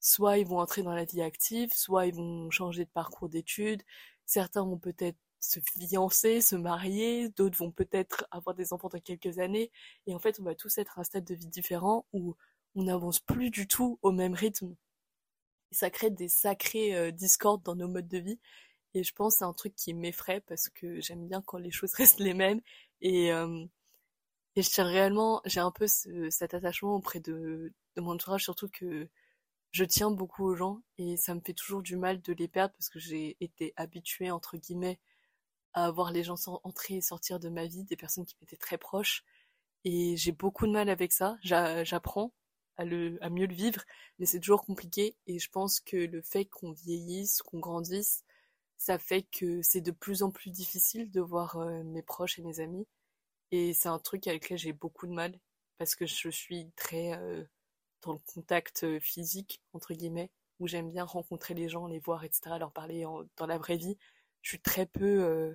soit 0.00 0.38
ils 0.38 0.46
vont 0.46 0.60
entrer 0.60 0.82
dans 0.82 0.94
la 0.94 1.04
vie 1.04 1.22
active, 1.22 1.72
soit 1.74 2.06
ils 2.06 2.14
vont 2.14 2.50
changer 2.50 2.84
de 2.84 2.90
parcours 2.90 3.28
d'études. 3.28 3.82
Certains 4.26 4.64
vont 4.64 4.78
peut-être 4.78 5.18
se 5.40 5.60
fiancer, 5.60 6.40
se 6.40 6.56
marier, 6.56 7.28
d'autres 7.30 7.58
vont 7.58 7.70
peut-être 7.72 8.26
avoir 8.30 8.54
des 8.54 8.72
enfants 8.72 8.88
dans 8.88 9.00
quelques 9.00 9.38
années. 9.38 9.70
Et 10.06 10.14
en 10.14 10.18
fait, 10.18 10.40
on 10.40 10.44
va 10.44 10.54
tous 10.54 10.78
être 10.78 10.98
à 10.98 11.02
un 11.02 11.04
stade 11.04 11.24
de 11.24 11.34
vie 11.34 11.46
différent 11.46 12.06
où 12.12 12.36
on 12.74 12.84
n'avance 12.84 13.20
plus 13.20 13.50
du 13.50 13.66
tout 13.66 13.98
au 14.02 14.12
même 14.12 14.34
rythme. 14.34 14.74
Et 15.72 15.74
ça 15.74 15.90
crée 15.90 16.10
des 16.10 16.28
sacrés 16.28 16.94
euh, 16.96 17.10
discordes 17.10 17.62
dans 17.62 17.76
nos 17.76 17.88
modes 17.88 18.08
de 18.08 18.18
vie. 18.18 18.40
Et 18.94 19.04
je 19.04 19.12
pense 19.14 19.34
que 19.34 19.38
c'est 19.38 19.44
un 19.44 19.52
truc 19.52 19.74
qui 19.74 19.94
m'effraie 19.94 20.40
parce 20.40 20.68
que 20.70 21.00
j'aime 21.00 21.26
bien 21.28 21.42
quand 21.42 21.58
les 21.58 21.70
choses 21.70 21.92
restent 21.94 22.20
les 22.20 22.34
mêmes. 22.34 22.60
Et, 23.00 23.32
euh, 23.32 23.66
je 24.62 24.70
tiens 24.70 24.84
réellement, 24.84 25.40
j'ai 25.44 25.60
un 25.60 25.70
peu 25.70 25.86
cet 25.86 26.54
attachement 26.54 26.94
auprès 26.96 27.20
de, 27.20 27.72
mon 27.96 28.12
entourage, 28.12 28.44
surtout 28.44 28.68
que 28.68 29.08
je 29.70 29.84
tiens 29.84 30.10
beaucoup 30.10 30.44
aux 30.44 30.56
gens 30.56 30.82
et 30.98 31.16
ça 31.16 31.34
me 31.34 31.40
fait 31.40 31.52
toujours 31.54 31.82
du 31.82 31.96
mal 31.96 32.22
de 32.22 32.32
les 32.32 32.48
perdre 32.48 32.74
parce 32.74 32.88
que 32.88 32.98
j'ai 32.98 33.36
été 33.40 33.74
habituée, 33.76 34.30
entre 34.30 34.56
guillemets, 34.56 34.98
à 35.74 35.90
voir 35.90 36.12
les 36.12 36.24
gens 36.24 36.36
entrer 36.64 36.96
et 36.96 37.00
sortir 37.00 37.40
de 37.40 37.48
ma 37.48 37.66
vie, 37.66 37.84
des 37.84 37.96
personnes 37.96 38.24
qui 38.26 38.36
m'étaient 38.40 38.56
très 38.56 38.78
proches. 38.78 39.24
Et 39.84 40.16
j'ai 40.16 40.32
beaucoup 40.32 40.66
de 40.66 40.72
mal 40.72 40.88
avec 40.88 41.12
ça. 41.12 41.36
J'apprends 41.42 42.32
à 42.76 42.84
mieux 42.84 43.46
le 43.46 43.54
vivre, 43.54 43.82
mais 44.18 44.26
c'est 44.26 44.40
toujours 44.40 44.64
compliqué. 44.64 45.16
Et 45.26 45.38
je 45.38 45.50
pense 45.50 45.80
que 45.80 45.96
le 45.96 46.22
fait 46.22 46.46
qu'on 46.46 46.72
vieillisse, 46.72 47.42
qu'on 47.42 47.58
grandisse, 47.60 48.24
ça 48.78 48.98
fait 48.98 49.22
que 49.22 49.60
c'est 49.62 49.80
de 49.80 49.90
plus 49.90 50.22
en 50.22 50.30
plus 50.30 50.50
difficile 50.50 51.10
de 51.10 51.20
voir 51.20 51.56
euh, 51.58 51.82
mes 51.84 52.02
proches 52.02 52.38
et 52.38 52.42
mes 52.42 52.60
amis. 52.60 52.86
Et 53.50 53.72
c'est 53.72 53.88
un 53.88 53.98
truc 53.98 54.26
avec 54.26 54.44
lequel 54.44 54.58
j'ai 54.58 54.72
beaucoup 54.72 55.06
de 55.06 55.12
mal 55.12 55.38
parce 55.78 55.94
que 55.94 56.06
je 56.06 56.28
suis 56.30 56.70
très 56.76 57.14
euh, 57.14 57.44
dans 58.02 58.12
le 58.12 58.18
contact 58.26 58.84
euh, 58.84 59.00
physique, 59.00 59.62
entre 59.72 59.94
guillemets, 59.94 60.30
où 60.60 60.66
j'aime 60.66 60.90
bien 60.90 61.04
rencontrer 61.04 61.54
les 61.54 61.68
gens, 61.68 61.86
les 61.86 62.00
voir, 62.00 62.24
etc., 62.24 62.56
leur 62.58 62.72
parler 62.72 63.04
dans 63.36 63.46
la 63.46 63.58
vraie 63.58 63.76
vie. 63.76 63.96
Je 64.42 64.50
suis 64.50 64.60
très 64.60 64.86
peu 64.86 65.24
euh, 65.24 65.54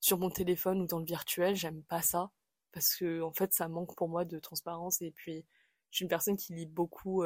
sur 0.00 0.18
mon 0.18 0.30
téléphone 0.30 0.82
ou 0.82 0.86
dans 0.86 0.98
le 0.98 1.04
virtuel, 1.04 1.56
j'aime 1.56 1.82
pas 1.84 2.02
ça 2.02 2.30
parce 2.72 2.96
que 2.96 3.20
en 3.22 3.32
fait 3.32 3.52
ça 3.52 3.68
manque 3.68 3.94
pour 3.96 4.08
moi 4.08 4.24
de 4.24 4.38
transparence 4.38 5.02
et 5.02 5.10
puis 5.10 5.44
je 5.90 5.96
suis 5.96 6.04
une 6.04 6.08
personne 6.08 6.36
qui 6.36 6.54
lit 6.54 6.66
beaucoup 6.66 7.22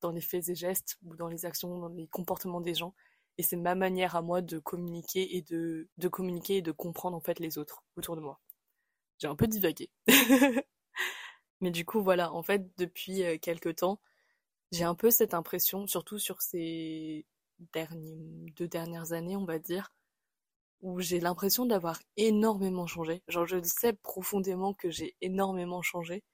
dans 0.00 0.10
les 0.10 0.22
faits 0.22 0.48
et 0.48 0.54
gestes 0.54 0.98
ou 1.04 1.16
dans 1.16 1.28
les 1.28 1.44
actions, 1.44 1.78
dans 1.78 1.88
les 1.88 2.08
comportements 2.08 2.62
des 2.62 2.74
gens 2.74 2.94
et 3.38 3.42
c'est 3.42 3.56
ma 3.56 3.74
manière 3.74 4.16
à 4.16 4.22
moi 4.22 4.42
de 4.42 4.58
communiquer 4.58 5.36
et 5.36 5.42
de, 5.42 5.88
de 5.98 6.08
communiquer 6.08 6.58
et 6.58 6.62
de 6.62 6.72
comprendre 6.72 7.16
en 7.16 7.20
fait 7.20 7.40
les 7.40 7.58
autres 7.58 7.84
autour 7.96 8.16
de 8.16 8.22
moi 8.22 8.40
j'ai 9.18 9.28
un 9.28 9.36
peu 9.36 9.46
divagué. 9.46 9.90
Mais 11.60 11.70
du 11.70 11.84
coup, 11.84 12.02
voilà, 12.02 12.32
en 12.32 12.42
fait, 12.42 12.76
depuis 12.78 13.22
euh, 13.24 13.38
quelques 13.38 13.76
temps, 13.76 14.00
j'ai 14.72 14.84
un 14.84 14.94
peu 14.94 15.10
cette 15.10 15.34
impression, 15.34 15.86
surtout 15.86 16.18
sur 16.18 16.42
ces 16.42 17.26
derniers, 17.72 18.52
deux 18.56 18.68
dernières 18.68 19.12
années, 19.12 19.36
on 19.36 19.44
va 19.44 19.58
dire, 19.58 19.92
où 20.82 21.00
j'ai 21.00 21.20
l'impression 21.20 21.66
d'avoir 21.66 22.00
énormément 22.16 22.86
changé. 22.86 23.22
Genre, 23.28 23.46
je 23.46 23.62
sais 23.62 23.94
profondément 23.94 24.74
que 24.74 24.90
j'ai 24.90 25.16
énormément 25.22 25.82
changé 25.82 26.24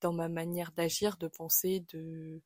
dans 0.00 0.12
ma 0.12 0.28
manière 0.28 0.72
d'agir, 0.72 1.16
de 1.16 1.28
penser, 1.28 1.84
de, 1.92 2.40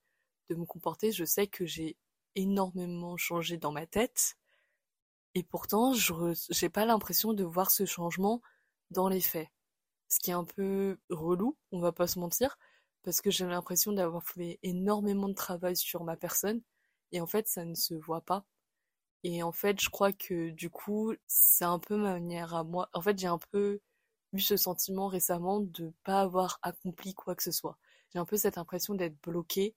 de 0.49 0.55
me 0.55 0.65
comporter. 0.65 1.13
Je 1.13 1.25
sais 1.25 1.47
que 1.47 1.67
j'ai 1.67 1.97
énormément 2.37 3.17
changé 3.17 3.59
dans 3.59 3.73
ma 3.73 3.87
tête. 3.87 4.37
Et 5.35 5.43
pourtant, 5.43 5.93
je 5.95 6.15
j'ai 6.51 6.69
pas 6.69 6.87
l'impression 6.87 7.33
de 7.35 7.45
voir 7.45 7.71
ce 7.71 7.87
changement 7.87 8.43
dans 8.91 9.09
les 9.09 9.21
faits 9.21 9.49
ce 10.13 10.21
qui 10.21 10.31
est 10.31 10.35
un 10.35 10.45
peu 10.45 10.99
relou, 11.11 11.57
on 11.73 11.81
va 11.81 11.93
pas 11.93 12.07
se 12.07 12.19
mentir, 12.19 12.59
parce 13.03 13.23
que 13.23 13.31
j'ai 13.31 13.47
l'impression 13.47 13.93
d'avoir 13.93 14.23
fait 14.25 14.59
énormément 14.63 15.29
de 15.29 15.35
travail 15.35 15.75
sur 15.77 16.05
ma 16.05 16.17
personne, 16.17 16.61
et 17.13 17.21
en 17.21 17.27
fait 17.27 17.49
ça 17.49 17.65
ne 17.65 17.75
se 17.75 17.95
voit 17.95 18.21
pas. 18.21 18.45
Et 19.25 19.43
en 19.43 19.53
fait 19.53 19.81
je 19.81 19.91
crois 19.91 20.13
que 20.13 20.51
du 20.51 20.71
coup 20.71 21.15
c'est 21.27 21.65
un 21.65 21.79
peu 21.79 21.97
ma 21.97 22.13
manière 22.15 22.55
à 22.55 22.65
moi. 22.65 22.91
En 22.95 23.03
fait 23.03 23.19
j'ai 23.19 23.27
un 23.29 23.39
peu 23.53 23.81
eu 24.35 24.41
ce 24.41 24.57
sentiment 24.57 25.09
récemment 25.09 25.61
de 25.61 25.93
pas 26.05 26.23
avoir 26.23 26.59
accompli 26.63 27.15
quoi 27.15 27.35
que 27.35 27.43
ce 27.43 27.53
soit. 27.53 27.79
J'ai 28.13 28.19
un 28.19 28.27
peu 28.27 28.37
cette 28.37 28.59
impression 28.59 28.95
d'être 28.95 29.21
bloquée 29.23 29.75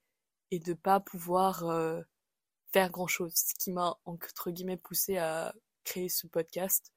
et 0.52 0.60
de 0.60 0.74
pas 0.74 1.00
pouvoir 1.00 1.66
euh, 1.70 2.02
faire 2.74 2.92
grand 2.92 3.08
chose. 3.08 3.34
Ce 3.36 3.56
qui 3.56 3.72
m'a 3.72 3.98
entre 4.06 4.52
guillemets 4.52 4.78
poussé 4.78 5.18
à 5.18 5.56
créer 5.86 6.10
ce 6.10 6.28
podcast 6.28 6.94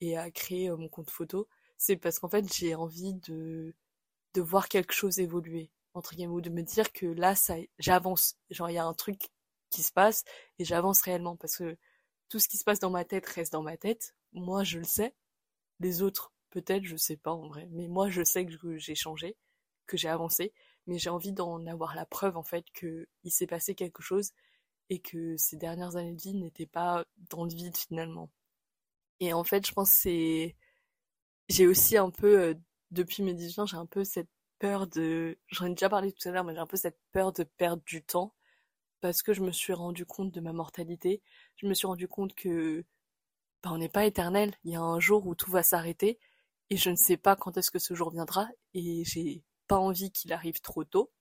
et 0.00 0.18
à 0.18 0.30
créer 0.30 0.70
euh, 0.70 0.76
mon 0.76 0.88
compte 0.88 1.10
photo 1.10 1.48
c'est 1.82 1.96
parce 1.96 2.20
qu'en 2.20 2.28
fait 2.28 2.52
j'ai 2.54 2.74
envie 2.76 3.14
de 3.14 3.74
de 4.34 4.40
voir 4.40 4.68
quelque 4.68 4.92
chose 4.94 5.18
évoluer 5.18 5.70
entre 5.94 6.14
guillemets 6.14 6.32
ou 6.34 6.40
de 6.40 6.50
me 6.50 6.62
dire 6.62 6.92
que 6.92 7.06
là 7.06 7.34
ça 7.34 7.56
j'avance. 7.78 8.36
Genre 8.50 8.70
il 8.70 8.74
y 8.74 8.78
a 8.78 8.84
un 8.86 8.94
truc 8.94 9.30
qui 9.70 9.82
se 9.82 9.92
passe 9.92 10.24
et 10.58 10.64
j'avance 10.64 11.02
réellement 11.02 11.36
parce 11.36 11.56
que 11.56 11.76
tout 12.28 12.38
ce 12.38 12.48
qui 12.48 12.56
se 12.56 12.64
passe 12.64 12.78
dans 12.78 12.90
ma 12.90 13.04
tête 13.04 13.26
reste 13.26 13.52
dans 13.52 13.62
ma 13.62 13.76
tête. 13.76 14.14
Moi 14.32 14.62
je 14.64 14.78
le 14.78 14.84
sais. 14.84 15.14
Les 15.80 16.02
autres 16.02 16.32
peut-être 16.50 16.84
je 16.84 16.96
sais 16.96 17.16
pas 17.16 17.32
en 17.32 17.48
vrai. 17.48 17.66
Mais 17.72 17.88
moi 17.88 18.08
je 18.10 18.22
sais 18.22 18.46
que 18.46 18.76
j'ai 18.78 18.94
changé 18.94 19.36
que 19.86 19.96
j'ai 19.96 20.08
avancé. 20.08 20.52
Mais 20.86 20.98
j'ai 20.98 21.10
envie 21.10 21.32
d'en 21.32 21.66
avoir 21.66 21.96
la 21.96 22.06
preuve 22.06 22.36
en 22.36 22.44
fait 22.44 22.64
que 22.74 23.08
il 23.24 23.32
s'est 23.32 23.46
passé 23.48 23.74
quelque 23.74 24.02
chose 24.02 24.30
et 24.90 25.00
que 25.00 25.36
ces 25.36 25.56
dernières 25.56 25.96
années 25.96 26.14
de 26.14 26.22
vie 26.22 26.34
n'étaient 26.34 26.66
pas 26.66 27.04
dans 27.30 27.44
le 27.44 27.50
vide 27.52 27.76
finalement. 27.76 28.30
Et 29.20 29.32
en 29.32 29.44
fait 29.44 29.66
je 29.66 29.72
pense 29.72 29.90
que 29.90 29.96
c'est 30.02 30.56
j'ai 31.52 31.66
aussi 31.66 31.98
un 31.98 32.10
peu, 32.10 32.40
euh, 32.40 32.54
depuis 32.90 33.22
mes 33.22 33.34
18 33.34 33.60
ans, 33.60 33.66
j'ai 33.66 33.76
un 33.76 33.86
peu 33.86 34.04
cette 34.04 34.30
peur 34.58 34.86
de, 34.86 35.38
j'en 35.48 35.66
ai 35.66 35.70
déjà 35.70 35.88
parlé 35.90 36.12
tout 36.12 36.28
à 36.28 36.32
l'heure, 36.32 36.44
mais 36.44 36.54
j'ai 36.54 36.60
un 36.60 36.66
peu 36.66 36.76
cette 36.76 36.98
peur 37.12 37.32
de 37.32 37.44
perdre 37.44 37.82
du 37.84 38.02
temps 38.02 38.34
parce 39.00 39.22
que 39.22 39.34
je 39.34 39.42
me 39.42 39.52
suis 39.52 39.74
rendu 39.74 40.06
compte 40.06 40.32
de 40.32 40.40
ma 40.40 40.52
mortalité. 40.52 41.22
Je 41.56 41.66
me 41.66 41.74
suis 41.74 41.86
rendu 41.86 42.08
compte 42.08 42.34
que 42.34 42.84
bah, 43.62 43.70
on 43.72 43.78
n'est 43.78 43.88
pas 43.88 44.06
éternel. 44.06 44.54
Il 44.64 44.72
y 44.72 44.76
a 44.76 44.80
un 44.80 45.00
jour 45.00 45.26
où 45.26 45.34
tout 45.34 45.50
va 45.50 45.62
s'arrêter 45.62 46.18
et 46.70 46.76
je 46.76 46.90
ne 46.90 46.96
sais 46.96 47.16
pas 47.18 47.36
quand 47.36 47.56
est-ce 47.58 47.70
que 47.70 47.78
ce 47.78 47.94
jour 47.94 48.10
viendra 48.10 48.48
et 48.74 49.04
j'ai 49.04 49.42
pas 49.68 49.78
envie 49.78 50.10
qu'il 50.12 50.32
arrive 50.32 50.60
trop 50.60 50.84
tôt. 50.84 51.12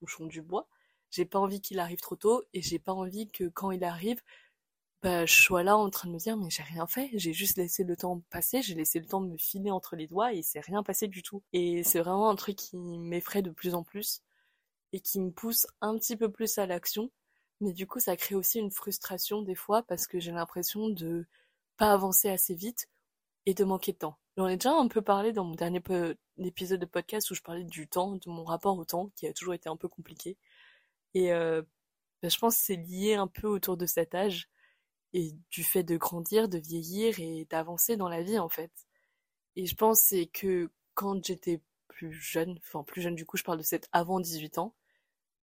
Touchons 0.00 0.26
du 0.26 0.42
bois. 0.42 0.68
J'ai 1.10 1.24
pas 1.24 1.38
envie 1.38 1.60
qu'il 1.62 1.78
arrive 1.78 2.00
trop 2.00 2.16
tôt 2.16 2.44
et 2.52 2.60
j'ai 2.60 2.78
pas 2.78 2.92
envie 2.92 3.30
que 3.30 3.48
quand 3.48 3.70
il 3.70 3.84
arrive, 3.84 4.20
bah, 5.02 5.26
je 5.26 5.34
sois 5.34 5.62
là 5.62 5.76
en 5.76 5.90
train 5.90 6.08
de 6.08 6.14
me 6.14 6.18
dire 6.18 6.36
mais 6.36 6.50
j'ai 6.50 6.62
rien 6.62 6.86
fait, 6.86 7.10
j'ai 7.14 7.32
juste 7.32 7.56
laissé 7.58 7.84
le 7.84 7.96
temps 7.96 8.22
passer, 8.30 8.62
j'ai 8.62 8.74
laissé 8.74 8.98
le 8.98 9.06
temps 9.06 9.20
de 9.20 9.28
me 9.28 9.36
filer 9.38 9.70
entre 9.70 9.96
les 9.96 10.06
doigts 10.06 10.32
et 10.32 10.42
c'est 10.42 10.60
rien 10.60 10.82
passé 10.82 11.08
du 11.08 11.22
tout. 11.22 11.42
Et 11.52 11.82
c'est 11.84 12.00
vraiment 12.00 12.30
un 12.30 12.36
truc 12.36 12.56
qui 12.56 12.76
m'effraie 12.76 13.42
de 13.42 13.50
plus 13.50 13.74
en 13.74 13.84
plus 13.84 14.22
et 14.92 15.00
qui 15.00 15.20
me 15.20 15.30
pousse 15.30 15.66
un 15.80 15.96
petit 15.98 16.16
peu 16.16 16.30
plus 16.30 16.58
à 16.58 16.66
l'action. 16.66 17.10
Mais 17.60 17.72
du 17.72 17.86
coup, 17.86 18.00
ça 18.00 18.16
crée 18.16 18.34
aussi 18.34 18.58
une 18.58 18.70
frustration 18.70 19.42
des 19.42 19.54
fois 19.54 19.82
parce 19.82 20.06
que 20.06 20.20
j'ai 20.20 20.32
l'impression 20.32 20.88
de 20.88 21.26
pas 21.76 21.92
avancer 21.92 22.28
assez 22.28 22.54
vite 22.54 22.88
et 23.46 23.54
de 23.54 23.64
manquer 23.64 23.92
de 23.92 23.98
temps. 23.98 24.18
J'en 24.36 24.48
ai 24.48 24.56
déjà 24.56 24.72
un 24.72 24.88
peu 24.88 25.02
parlé 25.02 25.32
dans 25.32 25.44
mon 25.44 25.54
dernier 25.54 25.82
épisode 26.38 26.80
de 26.80 26.86
podcast 26.86 27.30
où 27.30 27.34
je 27.34 27.42
parlais 27.42 27.64
du 27.64 27.88
temps, 27.88 28.16
de 28.16 28.28
mon 28.30 28.44
rapport 28.44 28.78
au 28.78 28.84
temps 28.84 29.10
qui 29.16 29.26
a 29.26 29.32
toujours 29.32 29.54
été 29.54 29.68
un 29.68 29.76
peu 29.76 29.88
compliqué. 29.88 30.36
Et 31.14 31.32
euh, 31.32 31.62
bah, 32.22 32.28
je 32.28 32.38
pense 32.38 32.56
que 32.56 32.62
c'est 32.62 32.76
lié 32.76 33.14
un 33.14 33.28
peu 33.28 33.48
autour 33.48 33.76
de 33.76 33.86
cet 33.86 34.14
âge 34.14 34.50
et 35.12 35.34
du 35.50 35.64
fait 35.64 35.82
de 35.82 35.96
grandir, 35.96 36.48
de 36.48 36.58
vieillir 36.58 37.18
et 37.20 37.46
d'avancer 37.50 37.96
dans 37.96 38.08
la 38.08 38.22
vie 38.22 38.38
en 38.38 38.48
fait. 38.48 38.72
Et 39.56 39.66
je 39.66 39.74
pense 39.74 40.14
que 40.32 40.70
quand 40.94 41.24
j'étais 41.24 41.60
plus 41.88 42.12
jeune, 42.12 42.58
enfin 42.58 42.82
plus 42.84 43.02
jeune 43.02 43.14
du 43.14 43.24
coup, 43.24 43.36
je 43.36 43.44
parle 43.44 43.58
de 43.58 43.62
cette 43.62 43.88
avant 43.92 44.20
18 44.20 44.58
ans, 44.58 44.74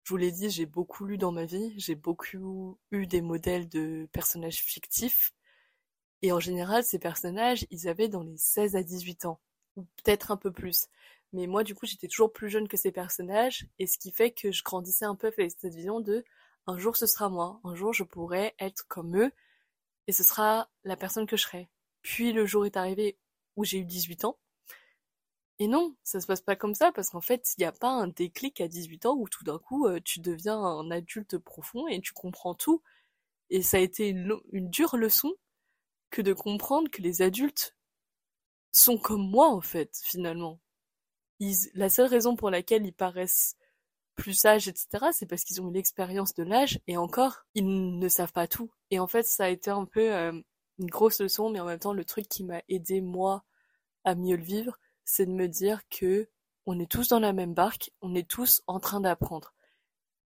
je 0.03 0.10
vous 0.13 0.17
l'ai 0.17 0.31
dit, 0.31 0.50
j'ai 0.50 0.65
beaucoup 0.65 1.05
lu 1.05 1.17
dans 1.17 1.31
ma 1.31 1.46
vie, 1.46 1.74
j'ai 1.77 1.96
beaucoup 1.96 2.79
eu 2.91 3.05
des 3.05 3.22
modèles 3.22 3.70
de 3.70 4.08
personnages 4.12 4.62
fictifs. 4.62 5.34
Et 6.24 6.31
en 6.31 6.39
général, 6.39 6.84
ces 6.84 7.00
personnages, 7.00 7.65
ils 7.70 7.88
avaient 7.88 8.10
dans 8.10 8.24
les 8.24 8.38
16 8.38 8.75
à 8.75 8.84
18 8.84 9.25
ans, 9.25 9.39
ou 9.75 9.84
peut-être 10.03 10.31
un 10.31 10.38
peu 10.38 10.51
plus. 10.51 10.88
Mais 11.34 11.48
moi, 11.48 11.63
du 11.63 11.75
coup, 11.75 11.86
j'étais 11.86 12.08
toujours 12.08 12.34
plus 12.34 12.50
jeune 12.50 12.67
que 12.67 12.77
ces 12.77 12.91
personnages, 12.91 13.67
et 13.79 13.88
ce 13.88 13.98
qui 13.98 14.12
fait 14.12 14.31
que 14.31 14.51
je 14.51 14.63
grandissais 14.63 15.05
un 15.05 15.15
peu 15.15 15.27
avec 15.27 15.51
cette 15.51 15.74
vision 15.74 16.00
de 16.00 16.24
un 16.68 16.77
jour 16.77 16.96
ce 16.98 17.08
sera 17.08 17.30
moi, 17.30 17.60
un 17.63 17.75
jour 17.75 17.94
je 17.94 18.03
pourrai 18.03 18.56
être 18.60 18.88
comme 18.88 19.18
eux, 19.18 19.32
et 20.08 20.12
ce 20.12 20.24
sera 20.24 20.70
la 20.84 20.98
personne 20.98 21.27
que 21.27 21.38
je 21.38 21.44
serai. 21.44 21.70
Puis 22.01 22.34
le 22.34 22.46
jour 22.46 22.65
est 22.65 22.77
arrivé 22.77 23.18
où 23.56 23.63
j'ai 23.65 23.80
eu 23.80 23.86
18 23.86 24.25
ans, 24.25 24.38
et 25.62 25.68
non, 25.68 25.96
ça 26.01 26.20
se 26.20 26.25
passe 26.25 26.41
pas 26.41 26.56
comme 26.56 26.74
ça 26.74 26.91
parce 26.91 27.12
qu'en 27.12 27.22
fait, 27.22 27.53
il 27.56 27.62
n'y 27.62 27.68
a 27.68 27.72
pas 27.72 27.91
un 27.91 28.08
déclic 28.08 28.60
à 28.62 28.68
18 28.68 29.06
ans 29.06 29.15
où 29.15 29.30
tout 29.30 29.44
d'un 29.44 29.60
coup 29.60 29.86
euh, 29.86 30.00
tu 30.03 30.20
deviens 30.20 30.58
un 30.58 30.89
adulte 30.89 31.38
profond 31.38 31.88
et 31.88 32.01
tu 32.01 32.13
comprends 32.13 32.56
tout. 32.56 32.82
Et 33.51 33.62
ça 33.62 33.77
a 33.77 33.80
été 33.80 34.08
une, 34.10 34.41
dure 34.51 34.98
leçon 34.98 35.32
que 36.10 36.24
de 36.24 36.34
comprendre 36.34 36.89
que 36.89 37.03
les 37.03 37.22
adultes 37.22 37.75
sont 38.72 38.98
comme 38.98 39.30
moi 39.30 39.50
en 39.50 39.62
fait, 39.62 39.96
finalement. 40.03 40.60
la 41.75 41.89
seule 41.89 42.08
raison 42.08 42.36
pour 42.36 42.50
laquelle 42.50 42.84
ils 42.88 42.91
paraissent 42.91 43.56
plus 44.15 44.34
sages, 44.34 44.68
etc., 44.68 45.08
c'est 45.12 45.25
parce 45.25 45.44
qu'ils 45.44 45.62
ont 45.62 45.70
eu 45.70 45.74
l'expérience 45.74 46.34
de 46.34 46.44
l'âge 46.44 46.80
et 46.88 46.98
encore, 46.98 47.46
ils 47.56 47.98
ne 47.98 48.10
savent 48.10 48.32
pas 48.34 48.48
tout. 48.48 48.72
Et 48.89 49.00
en 49.00 49.08
fait, 49.08 49.24
ça 49.24 49.46
a 49.46 49.50
été 49.50 49.72
un 49.72 49.86
peu 49.86 50.13
euh, 50.13 50.32
une 50.80 50.89
grosse 50.89 51.20
leçon, 51.22 51.50
mais 51.50 51.60
en 51.60 51.65
même 51.65 51.80
temps, 51.80 51.94
le 51.94 52.06
truc 52.06 52.27
qui 52.27 52.44
m'a 52.44 52.62
aidé 52.70 53.01
moi 53.01 53.44
à 54.03 54.15
mieux 54.15 54.36
le 54.36 54.44
vivre, 54.44 54.77
c'est 55.06 55.25
de 55.25 55.32
me 55.32 55.48
dire 55.48 55.82
que 55.89 56.30
on 56.65 56.80
est 56.80 56.89
tous 56.89 57.10
dans 57.10 57.20
la 57.20 57.34
même 57.34 57.53
barque, 57.53 57.91
on 58.01 58.15
est 58.15 58.27
tous 58.30 58.62
en 58.68 58.80
train 58.80 59.01
d'apprendre. 59.01 59.53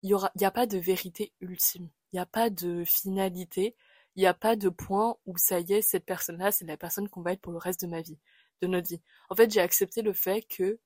Il 0.03 0.17
n'y 0.37 0.45
a 0.45 0.51
pas 0.51 0.67
de 0.67 0.79
vérité 0.79 1.33
ultime, 1.41 1.89
il 2.13 2.17
n'y 2.17 2.21
a 2.21 2.27
pas 2.27 2.51
de 2.51 2.85
finalité, 2.85 3.77
il 4.17 4.21
n'y 4.21 4.27
a 4.27 4.35
pas 4.35 4.57
de 4.57 4.69
point 4.69 5.17
où 5.27 5.37
ça 5.39 5.61
y 5.61 5.73
est, 5.73 5.83
cette 5.83 6.05
personne-là, 6.05 6.53
c'est 6.53 6.67
la 6.67 6.77
personne 6.77 7.09
qu'on 7.09 7.23
va 7.23 7.33
être 7.33 7.41
pour 7.41 7.53
le 7.53 7.59
reste 7.59 7.83
de 7.83 7.87
ma 7.87 8.03
vie, 8.03 8.19
de 8.63 8.67
notre 8.67 8.89
vie. 8.89 9.01
En 9.31 9.35
fait, 9.35 9.51
j'ai 9.51 9.61
accepté 9.61 10.03
le 10.03 10.13
fait 10.13 10.43
que 10.43 10.79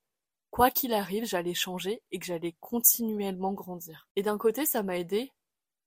quoi 0.51 0.71
qu'il 0.71 0.93
arrive, 0.93 1.25
j'allais 1.25 1.55
changer 1.55 2.03
et 2.11 2.19
que 2.19 2.27
j'allais 2.27 2.55
continuellement 2.61 3.53
grandir. 3.53 4.09
Et 4.17 4.23
d'un 4.23 4.39
côté, 4.39 4.67
ça 4.67 4.83
m'a 4.83 4.99
aidé 4.99 5.33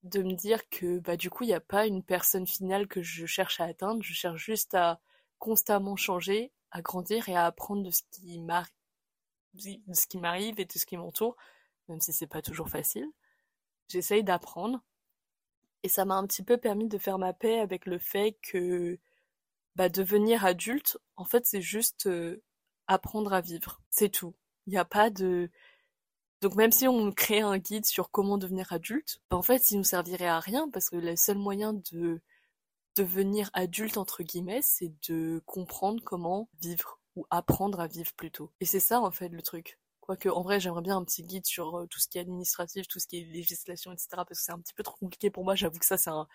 de 0.03 0.23
me 0.23 0.33
dire 0.33 0.67
que 0.69 0.99
bah 0.99 1.17
du 1.17 1.29
coup, 1.29 1.43
il 1.43 1.47
n'y 1.47 1.53
a 1.53 1.59
pas 1.59 1.85
une 1.85 2.03
personne 2.03 2.47
finale 2.47 2.87
que 2.87 3.01
je 3.01 3.25
cherche 3.25 3.59
à 3.59 3.65
atteindre, 3.65 4.01
je 4.01 4.13
cherche 4.13 4.43
juste 4.43 4.73
à 4.73 4.99
constamment 5.39 5.95
changer, 5.95 6.51
à 6.71 6.81
grandir 6.81 7.29
et 7.29 7.35
à 7.35 7.45
apprendre 7.45 7.83
de 7.83 7.91
ce 7.91 8.01
qui 8.11 8.39
m'arrive, 8.39 8.69
et 10.59 10.65
de 10.65 10.77
ce 10.77 10.85
qui 10.85 10.97
m'entoure, 10.97 11.35
même 11.87 12.01
si 12.01 12.13
c'est 12.13 12.27
pas 12.27 12.41
toujours 12.41 12.69
facile. 12.69 13.07
J'essaye 13.89 14.23
d'apprendre. 14.23 14.81
Et 15.83 15.89
ça 15.89 16.05
m'a 16.05 16.15
un 16.15 16.27
petit 16.27 16.43
peu 16.43 16.57
permis 16.57 16.87
de 16.87 16.97
faire 16.97 17.17
ma 17.17 17.33
paix 17.33 17.59
avec 17.59 17.85
le 17.85 17.97
fait 17.97 18.37
que 18.43 18.99
bah, 19.75 19.89
devenir 19.89 20.45
adulte, 20.45 20.97
en 21.17 21.25
fait, 21.25 21.45
c'est 21.45 21.61
juste 21.61 22.07
euh, 22.07 22.41
apprendre 22.87 23.33
à 23.33 23.41
vivre. 23.41 23.81
C'est 23.89 24.09
tout. 24.09 24.35
Il 24.67 24.71
n'y 24.71 24.77
a 24.77 24.85
pas 24.85 25.09
de... 25.09 25.49
Donc 26.41 26.55
même 26.55 26.71
si 26.71 26.87
on 26.87 27.11
crée 27.11 27.41
un 27.41 27.57
guide 27.57 27.85
sur 27.85 28.09
comment 28.09 28.37
devenir 28.37 28.71
adulte, 28.73 29.19
bah, 29.29 29.37
en 29.37 29.43
fait, 29.43 29.71
il 29.71 29.77
nous 29.77 29.83
servirait 29.83 30.27
à 30.27 30.39
rien 30.39 30.69
parce 30.69 30.89
que 30.89 30.95
le 30.95 31.15
seul 31.15 31.37
moyen 31.37 31.73
de 31.91 32.21
devenir 32.95 33.49
adulte 33.53 33.97
entre 33.97 34.23
guillemets, 34.23 34.61
c'est 34.61 34.91
de 35.07 35.41
comprendre 35.45 36.01
comment 36.03 36.49
vivre 36.59 36.99
ou 37.15 37.25
apprendre 37.29 37.79
à 37.79 37.87
vivre 37.87 38.13
plutôt. 38.13 38.51
Et 38.59 38.65
c'est 38.65 38.79
ça 38.79 39.01
en 39.01 39.11
fait 39.11 39.29
le 39.29 39.41
truc. 39.41 39.79
Quoique 39.99 40.29
en 40.29 40.41
vrai 40.41 40.59
j'aimerais 40.59 40.81
bien 40.81 40.97
un 40.97 41.03
petit 41.03 41.23
guide 41.23 41.45
sur 41.45 41.77
euh, 41.77 41.85
tout 41.87 41.99
ce 41.99 42.07
qui 42.07 42.17
est 42.17 42.21
administratif, 42.21 42.87
tout 42.87 42.99
ce 42.99 43.07
qui 43.07 43.19
est 43.19 43.25
législation, 43.25 43.91
etc. 43.91 44.07
Parce 44.11 44.29
que 44.29 44.43
c'est 44.45 44.51
un 44.51 44.59
petit 44.59 44.73
peu 44.73 44.83
trop 44.83 44.97
compliqué 44.97 45.29
pour 45.29 45.43
moi. 45.43 45.55
J'avoue 45.55 45.79
que 45.79 45.85
ça 45.85 45.97
c'est 45.97 46.09
un 46.09 46.27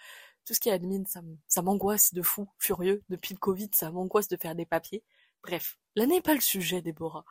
tout 0.47 0.55
ce 0.55 0.61
qui 0.61 0.69
est 0.69 0.73
admin, 0.73 1.03
ça 1.49 1.63
m'angoisse 1.63 2.15
de 2.15 2.23
fou, 2.23 2.49
furieux. 2.59 3.03
Depuis 3.09 3.35
le 3.35 3.39
Covid, 3.41 3.69
ça 3.73 3.91
m'angoisse 3.91 4.29
de 4.29 4.37
faire 4.37 4.55
des 4.55 4.65
papiers. 4.65 5.03
Bref, 5.43 5.77
là 5.97 6.07
n'est 6.07 6.21
pas 6.21 6.35
le 6.35 6.41
sujet, 6.41 6.83
Déborah. 6.83 7.25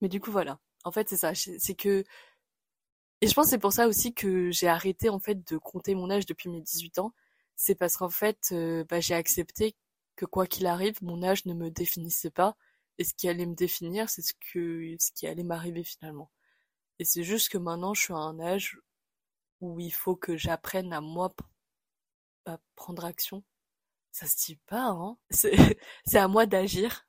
Mais 0.00 0.08
du 0.08 0.20
coup 0.20 0.30
voilà. 0.32 0.58
En 0.84 0.92
fait 0.92 1.08
c'est 1.08 1.16
ça, 1.16 1.32
c'est 1.34 1.74
que 1.74 2.04
et 3.22 3.26
je 3.26 3.34
pense 3.34 3.48
c'est 3.48 3.58
pour 3.58 3.72
ça 3.72 3.86
aussi 3.88 4.14
que 4.14 4.50
j'ai 4.50 4.68
arrêté 4.68 5.08
en 5.10 5.18
fait 5.18 5.46
de 5.50 5.58
compter 5.58 5.94
mon 5.94 6.10
âge 6.10 6.26
depuis 6.26 6.48
mes 6.48 6.60
18 6.62 6.98
ans 7.00 7.12
c'est 7.60 7.74
parce 7.74 7.96
qu'en 7.98 8.08
fait, 8.08 8.48
euh, 8.52 8.84
bah, 8.88 9.00
j'ai 9.00 9.14
accepté 9.14 9.76
que 10.16 10.24
quoi 10.24 10.46
qu'il 10.46 10.66
arrive, 10.66 10.96
mon 11.02 11.22
âge 11.22 11.44
ne 11.44 11.52
me 11.54 11.70
définissait 11.70 12.30
pas, 12.30 12.56
et 12.98 13.04
ce 13.04 13.12
qui 13.14 13.28
allait 13.28 13.44
me 13.46 13.54
définir, 13.54 14.08
c'est 14.08 14.22
ce 14.22 14.32
que 14.34 14.96
ce 14.98 15.12
qui 15.12 15.26
allait 15.26 15.42
m'arriver 15.44 15.84
finalement. 15.84 16.30
Et 17.00 17.04
c'est 17.04 17.24
juste 17.24 17.50
que 17.50 17.58
maintenant, 17.58 17.94
je 17.94 18.02
suis 18.02 18.14
à 18.14 18.16
un 18.18 18.40
âge 18.40 18.80
où 19.60 19.80
il 19.80 19.92
faut 19.92 20.16
que 20.16 20.36
j'apprenne 20.38 20.92
à 20.94 21.02
moi 21.02 21.34
à 22.46 22.58
prendre 22.76 23.04
action. 23.04 23.44
Ça 24.12 24.26
se 24.26 24.36
dit 24.46 24.56
pas, 24.66 24.88
hein. 24.90 25.18
C'est 25.30 25.52
à 26.16 26.28
moi 26.28 26.46
d'agir 26.46 27.06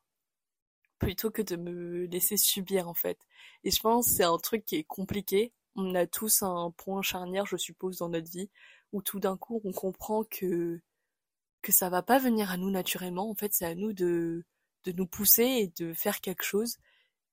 plutôt 1.01 1.31
que 1.31 1.41
de 1.41 1.55
me 1.55 2.05
laisser 2.05 2.37
subir 2.37 2.87
en 2.87 2.93
fait. 2.93 3.19
Et 3.63 3.71
je 3.71 3.81
pense 3.81 4.07
c'est 4.07 4.23
un 4.23 4.37
truc 4.37 4.65
qui 4.65 4.77
est 4.77 4.83
compliqué. 4.83 5.51
On 5.75 5.95
a 5.95 6.05
tous 6.05 6.43
un 6.43 6.71
point 6.77 7.01
charnière, 7.01 7.45
je 7.45 7.57
suppose, 7.57 7.97
dans 7.99 8.09
notre 8.09 8.29
vie 8.31 8.49
où 8.93 9.01
tout 9.01 9.19
d'un 9.19 9.37
coup 9.37 9.61
on 9.63 9.71
comprend 9.73 10.23
que 10.23 10.79
que 11.61 11.71
ça 11.71 11.89
va 11.89 12.01
pas 12.01 12.19
venir 12.19 12.51
à 12.51 12.57
nous 12.57 12.71
naturellement. 12.71 13.29
En 13.29 13.35
fait, 13.35 13.53
c'est 13.53 13.65
à 13.65 13.75
nous 13.75 13.93
de 13.93 14.45
de 14.85 14.91
nous 14.93 15.07
pousser 15.07 15.43
et 15.43 15.67
de 15.83 15.93
faire 15.93 16.21
quelque 16.21 16.43
chose. 16.43 16.77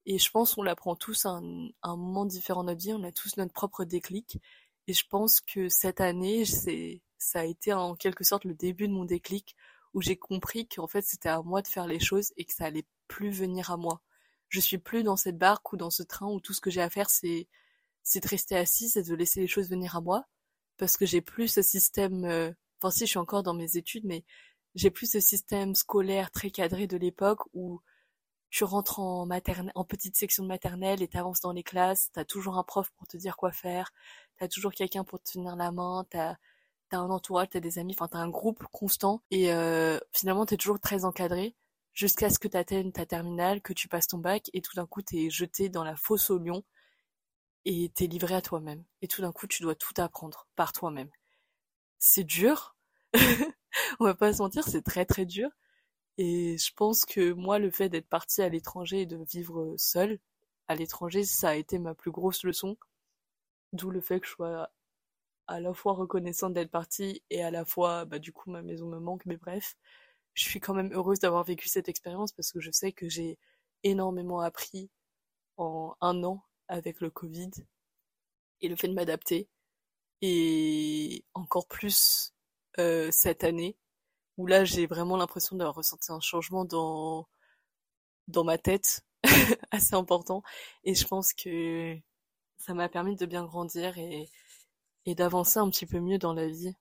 Et 0.06 0.18
je 0.18 0.30
pense 0.30 0.54
qu'on 0.54 0.62
l'apprend 0.62 0.96
tous 0.96 1.26
à 1.26 1.30
un, 1.30 1.68
un, 1.82 1.96
moment 1.96 2.26
différent 2.26 2.62
de 2.62 2.68
notre 2.70 2.80
vie. 2.82 2.92
On 2.94 3.04
a 3.04 3.12
tous 3.12 3.36
notre 3.36 3.52
propre 3.52 3.84
déclic. 3.84 4.38
Et 4.86 4.92
je 4.94 5.04
pense 5.08 5.40
que 5.40 5.68
cette 5.68 6.00
année, 6.00 6.44
c'est 6.46 7.02
ça 7.18 7.40
a 7.40 7.44
été 7.44 7.72
en 7.72 7.96
quelque 7.96 8.24
sorte 8.24 8.44
le 8.44 8.54
début 8.54 8.88
de 8.88 8.92
mon 8.92 9.04
déclic 9.04 9.56
où 9.94 10.00
j'ai 10.02 10.16
compris 10.16 10.68
qu'en 10.68 10.86
fait 10.86 11.02
c'était 11.02 11.28
à 11.28 11.42
moi 11.42 11.62
de 11.62 11.68
faire 11.68 11.86
les 11.86 12.00
choses 12.00 12.32
et 12.36 12.44
que 12.44 12.52
ça 12.52 12.66
allait 12.66 12.86
plus 13.08 13.30
venir 13.30 13.70
à 13.70 13.76
moi. 13.76 14.02
Je 14.48 14.60
suis 14.60 14.78
plus 14.78 15.02
dans 15.02 15.16
cette 15.16 15.38
barque 15.38 15.72
ou 15.72 15.76
dans 15.76 15.90
ce 15.90 16.02
train 16.02 16.26
où 16.28 16.40
tout 16.40 16.54
ce 16.54 16.60
que 16.60 16.70
j'ai 16.70 16.82
à 16.82 16.90
faire 16.90 17.10
c'est 17.10 17.48
c'est 18.02 18.20
de 18.20 18.28
rester 18.28 18.56
assise 18.56 18.96
et 18.96 19.02
de 19.02 19.14
laisser 19.14 19.40
les 19.40 19.46
choses 19.48 19.70
venir 19.70 19.96
à 19.96 20.00
moi 20.00 20.26
parce 20.78 20.96
que 20.96 21.06
j'ai 21.06 21.20
plus 21.20 21.48
ce 21.48 21.62
système, 21.62 22.24
euh, 22.24 22.52
enfin 22.80 22.90
si 22.90 23.00
je 23.00 23.10
suis 23.10 23.18
encore 23.18 23.42
dans 23.42 23.54
mes 23.54 23.76
études, 23.76 24.04
mais 24.06 24.24
j'ai 24.74 24.90
plus 24.90 25.10
ce 25.10 25.20
système 25.20 25.74
scolaire 25.74 26.30
très 26.30 26.50
cadré 26.50 26.86
de 26.86 26.96
l'époque 26.96 27.40
où 27.54 27.80
tu 28.50 28.64
rentres 28.64 29.00
en 29.00 29.28
en 29.74 29.84
petite 29.84 30.16
section 30.16 30.42
de 30.44 30.48
maternelle 30.48 31.02
et 31.02 31.08
t'avances 31.08 31.40
dans 31.40 31.52
les 31.52 31.62
classes, 31.62 32.10
t'as 32.12 32.24
toujours 32.24 32.56
un 32.58 32.64
prof 32.64 32.90
pour 32.96 33.06
te 33.06 33.16
dire 33.16 33.36
quoi 33.36 33.52
faire, 33.52 33.92
t'as 34.38 34.48
toujours 34.48 34.72
quelqu'un 34.72 35.04
pour 35.04 35.20
te 35.20 35.32
tenir 35.32 35.56
la 35.56 35.72
main, 35.72 36.06
t'as 36.10 36.36
t'as 36.90 36.98
un 36.98 37.10
entourage, 37.10 37.48
t'as 37.50 37.60
des 37.60 37.78
amis, 37.78 37.94
enfin 37.94 38.08
t'as 38.08 38.18
un 38.18 38.30
groupe 38.30 38.64
constant 38.72 39.22
et 39.30 39.52
euh, 39.52 39.98
finalement 40.12 40.46
t'es 40.46 40.56
toujours 40.56 40.80
très 40.80 41.04
encadré 41.04 41.54
jusqu'à 41.98 42.30
ce 42.30 42.38
que 42.38 42.46
t'atteignes 42.46 42.92
ta 42.92 43.06
terminale, 43.06 43.60
que 43.60 43.72
tu 43.72 43.88
passes 43.88 44.06
ton 44.06 44.18
bac 44.18 44.50
et 44.52 44.60
tout 44.62 44.74
d'un 44.76 44.86
coup 44.86 45.02
t'es 45.02 45.30
jeté 45.30 45.68
dans 45.68 45.82
la 45.82 45.96
fosse 45.96 46.30
au 46.30 46.38
lion 46.38 46.62
et 47.64 47.90
t'es 47.92 48.06
livré 48.06 48.36
à 48.36 48.42
toi-même. 48.42 48.84
Et 49.02 49.08
tout 49.08 49.20
d'un 49.20 49.32
coup, 49.32 49.48
tu 49.48 49.62
dois 49.62 49.74
tout 49.74 49.94
apprendre 49.98 50.46
par 50.54 50.72
toi-même. 50.72 51.10
C'est 51.98 52.22
dur. 52.24 52.76
On 54.00 54.04
va 54.04 54.14
pas 54.14 54.32
se 54.32 54.42
mentir, 54.42 54.64
c'est 54.68 54.82
très 54.82 55.06
très 55.06 55.26
dur. 55.26 55.50
Et 56.18 56.56
je 56.58 56.72
pense 56.74 57.04
que 57.04 57.32
moi, 57.32 57.58
le 57.58 57.70
fait 57.72 57.88
d'être 57.88 58.08
partie 58.08 58.42
à 58.42 58.48
l'étranger 58.48 59.02
et 59.02 59.06
de 59.06 59.16
vivre 59.24 59.74
seule 59.76 60.20
à 60.68 60.76
l'étranger, 60.76 61.24
ça 61.24 61.50
a 61.50 61.54
été 61.56 61.80
ma 61.80 61.94
plus 61.94 62.12
grosse 62.12 62.44
leçon. 62.44 62.76
D'où 63.72 63.90
le 63.90 64.00
fait 64.00 64.20
que 64.20 64.26
je 64.26 64.32
sois 64.32 64.70
à 65.48 65.60
la 65.60 65.74
fois 65.74 65.94
reconnaissante 65.94 66.54
d'être 66.54 66.70
partie 66.70 67.22
et 67.30 67.42
à 67.42 67.50
la 67.50 67.64
fois, 67.64 68.04
bah, 68.04 68.20
du 68.20 68.32
coup, 68.32 68.50
ma 68.50 68.62
maison 68.62 68.86
me 68.88 69.00
manque. 69.00 69.26
Mais 69.26 69.36
bref, 69.36 69.76
je 70.38 70.44
suis 70.44 70.60
quand 70.60 70.74
même 70.74 70.92
heureuse 70.92 71.18
d'avoir 71.18 71.42
vécu 71.44 71.68
cette 71.68 71.88
expérience 71.88 72.32
parce 72.32 72.52
que 72.52 72.60
je 72.60 72.70
sais 72.70 72.92
que 72.92 73.08
j'ai 73.08 73.38
énormément 73.82 74.40
appris 74.40 74.88
en 75.56 75.96
un 76.00 76.22
an 76.24 76.44
avec 76.68 77.00
le 77.00 77.10
Covid 77.10 77.50
et 78.60 78.68
le 78.68 78.76
fait 78.76 78.88
de 78.88 78.94
m'adapter 78.94 79.48
et 80.22 81.24
encore 81.34 81.66
plus 81.66 82.34
euh, 82.78 83.10
cette 83.10 83.42
année 83.44 83.76
où 84.36 84.46
là 84.46 84.64
j'ai 84.64 84.86
vraiment 84.86 85.16
l'impression 85.16 85.56
d'avoir 85.56 85.74
ressenti 85.76 86.12
un 86.12 86.20
changement 86.20 86.64
dans 86.64 87.28
dans 88.28 88.44
ma 88.44 88.58
tête 88.58 89.02
assez 89.72 89.94
important 89.94 90.42
et 90.84 90.94
je 90.94 91.06
pense 91.06 91.32
que 91.32 91.96
ça 92.58 92.74
m'a 92.74 92.88
permis 92.88 93.16
de 93.16 93.26
bien 93.26 93.44
grandir 93.44 93.98
et 93.98 94.28
et 95.06 95.14
d'avancer 95.16 95.58
un 95.58 95.70
petit 95.70 95.86
peu 95.86 96.00
mieux 96.00 96.18
dans 96.18 96.34
la 96.34 96.46
vie 96.48 96.74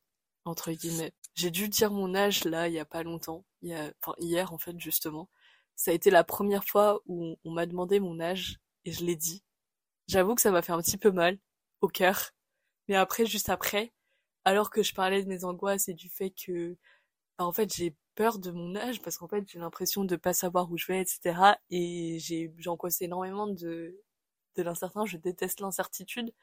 entre 0.46 0.72
guillemets. 0.72 1.14
J'ai 1.38 1.52
dû 1.52 1.70
dire 1.70 1.92
mon 1.92 2.16
âge 2.16 2.46
là 2.46 2.68
il 2.68 2.74
y 2.74 2.80
a 2.80 2.86
pas 2.86 3.04
longtemps, 3.04 3.46
hier 3.62 4.54
en 4.54 4.58
fait 4.58 4.80
justement. 4.80 5.30
Ça 5.76 5.92
a 5.92 5.94
été 5.94 6.10
la 6.10 6.24
première 6.24 6.66
fois 6.66 7.02
où 7.06 7.38
on 7.46 7.52
m'a 7.52 7.68
demandé 7.68 8.00
mon 8.00 8.20
âge 8.20 8.60
et 8.86 8.92
je 8.92 9.06
l'ai 9.06 9.16
dit. 9.16 9.44
J'avoue 10.08 10.36
que 10.36 10.42
ça 10.42 10.52
m'a 10.52 10.62
fait 10.64 10.74
un 10.74 10.82
petit 10.82 10.98
peu 10.98 11.12
mal 11.12 11.40
au 11.82 11.90
cœur. 11.90 12.32
Mais 12.90 12.96
après 12.96 13.26
juste 13.28 13.50
après, 13.50 13.94
alors 14.46 14.72
que 14.72 14.84
je 14.84 14.94
parlais 14.96 15.24
de 15.24 15.30
mes 15.30 15.44
angoisses 15.46 15.90
et 15.90 15.94
du 15.96 16.10
fait 16.10 16.32
que 16.32 16.78
bah, 17.38 17.46
en 17.46 17.54
fait 17.54 17.74
j'ai 17.74 17.96
peur 18.16 18.40
de 18.40 18.52
mon 18.52 18.76
âge 18.76 19.02
parce 19.02 19.18
qu'en 19.18 19.28
fait 19.30 19.46
j'ai 19.50 19.60
l'impression 19.60 20.06
de 20.06 20.16
pas 20.18 20.34
savoir 20.34 20.72
où 20.72 20.78
je 20.78 20.88
vais 20.88 21.02
etc 21.02 21.54
et 21.72 22.20
j'ai 22.20 22.54
j'angoisse 22.58 23.02
énormément 23.02 23.48
de 23.48 24.02
de 24.58 24.64
l'incertain 24.64 25.06
je 25.06 25.18
déteste 25.18 25.62
l'incertitude 25.62 26.34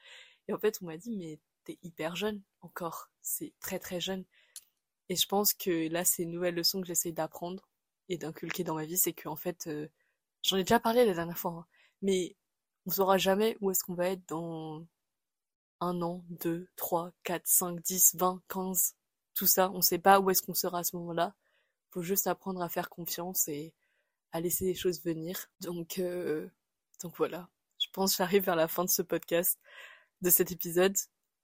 et 0.47 0.53
en 0.53 0.59
fait 0.59 0.79
on 0.81 0.85
m'a 0.87 0.97
dit 0.97 1.17
mais 1.17 1.39
t'es 1.65 1.79
hyper 1.83 2.15
jeune 2.15 2.41
encore 2.61 3.09
c'est 3.21 3.53
très 3.61 3.79
très 3.79 3.99
jeune 4.01 4.25
et 5.09 5.15
je 5.15 5.27
pense 5.27 5.53
que 5.53 5.89
là 5.89 6.05
c'est 6.05 6.23
une 6.23 6.31
nouvelle 6.31 6.55
leçon 6.55 6.81
que 6.81 6.87
j'essaie 6.87 7.11
d'apprendre 7.11 7.67
et 8.09 8.17
d'inculquer 8.17 8.63
dans 8.63 8.75
ma 8.75 8.85
vie 8.85 8.97
c'est 8.97 9.13
que 9.13 9.27
en 9.27 9.35
fait 9.35 9.67
euh, 9.67 9.87
j'en 10.43 10.57
ai 10.57 10.63
déjà 10.63 10.79
parlé 10.79 11.05
la 11.05 11.13
dernière 11.13 11.37
fois 11.37 11.51
hein, 11.51 11.65
mais 12.01 12.35
on 12.85 12.91
saura 12.91 13.17
jamais 13.17 13.57
où 13.61 13.71
est-ce 13.71 13.83
qu'on 13.83 13.95
va 13.95 14.09
être 14.09 14.27
dans 14.27 14.85
un 15.81 16.01
an, 16.01 16.23
deux, 16.29 16.67
trois, 16.75 17.11
quatre, 17.23 17.47
cinq, 17.47 17.81
dix, 17.81 18.15
vingt, 18.15 18.41
quinze, 18.47 18.95
tout 19.33 19.47
ça. 19.47 19.71
On 19.71 19.81
sait 19.81 19.99
pas 19.99 20.19
où 20.19 20.29
est-ce 20.29 20.41
qu'on 20.41 20.53
sera 20.53 20.79
à 20.79 20.83
ce 20.83 20.95
moment-là. 20.97 21.33
Faut 21.91 22.01
juste 22.01 22.27
apprendre 22.27 22.61
à 22.61 22.69
faire 22.69 22.89
confiance 22.89 23.47
et 23.47 23.73
à 24.31 24.41
laisser 24.41 24.65
les 24.65 24.75
choses 24.75 25.03
venir. 25.03 25.49
Donc, 25.61 25.99
euh, 25.99 26.47
donc 27.01 27.15
voilà. 27.17 27.49
Je 27.79 27.87
pense 27.91 28.11
que 28.13 28.17
j'arrive 28.17 28.43
vers 28.43 28.55
la 28.55 28.67
fin 28.67 28.83
de 28.85 28.89
ce 28.89 29.01
podcast, 29.01 29.59
de 30.21 30.29
cet 30.29 30.51
épisode. 30.51 30.95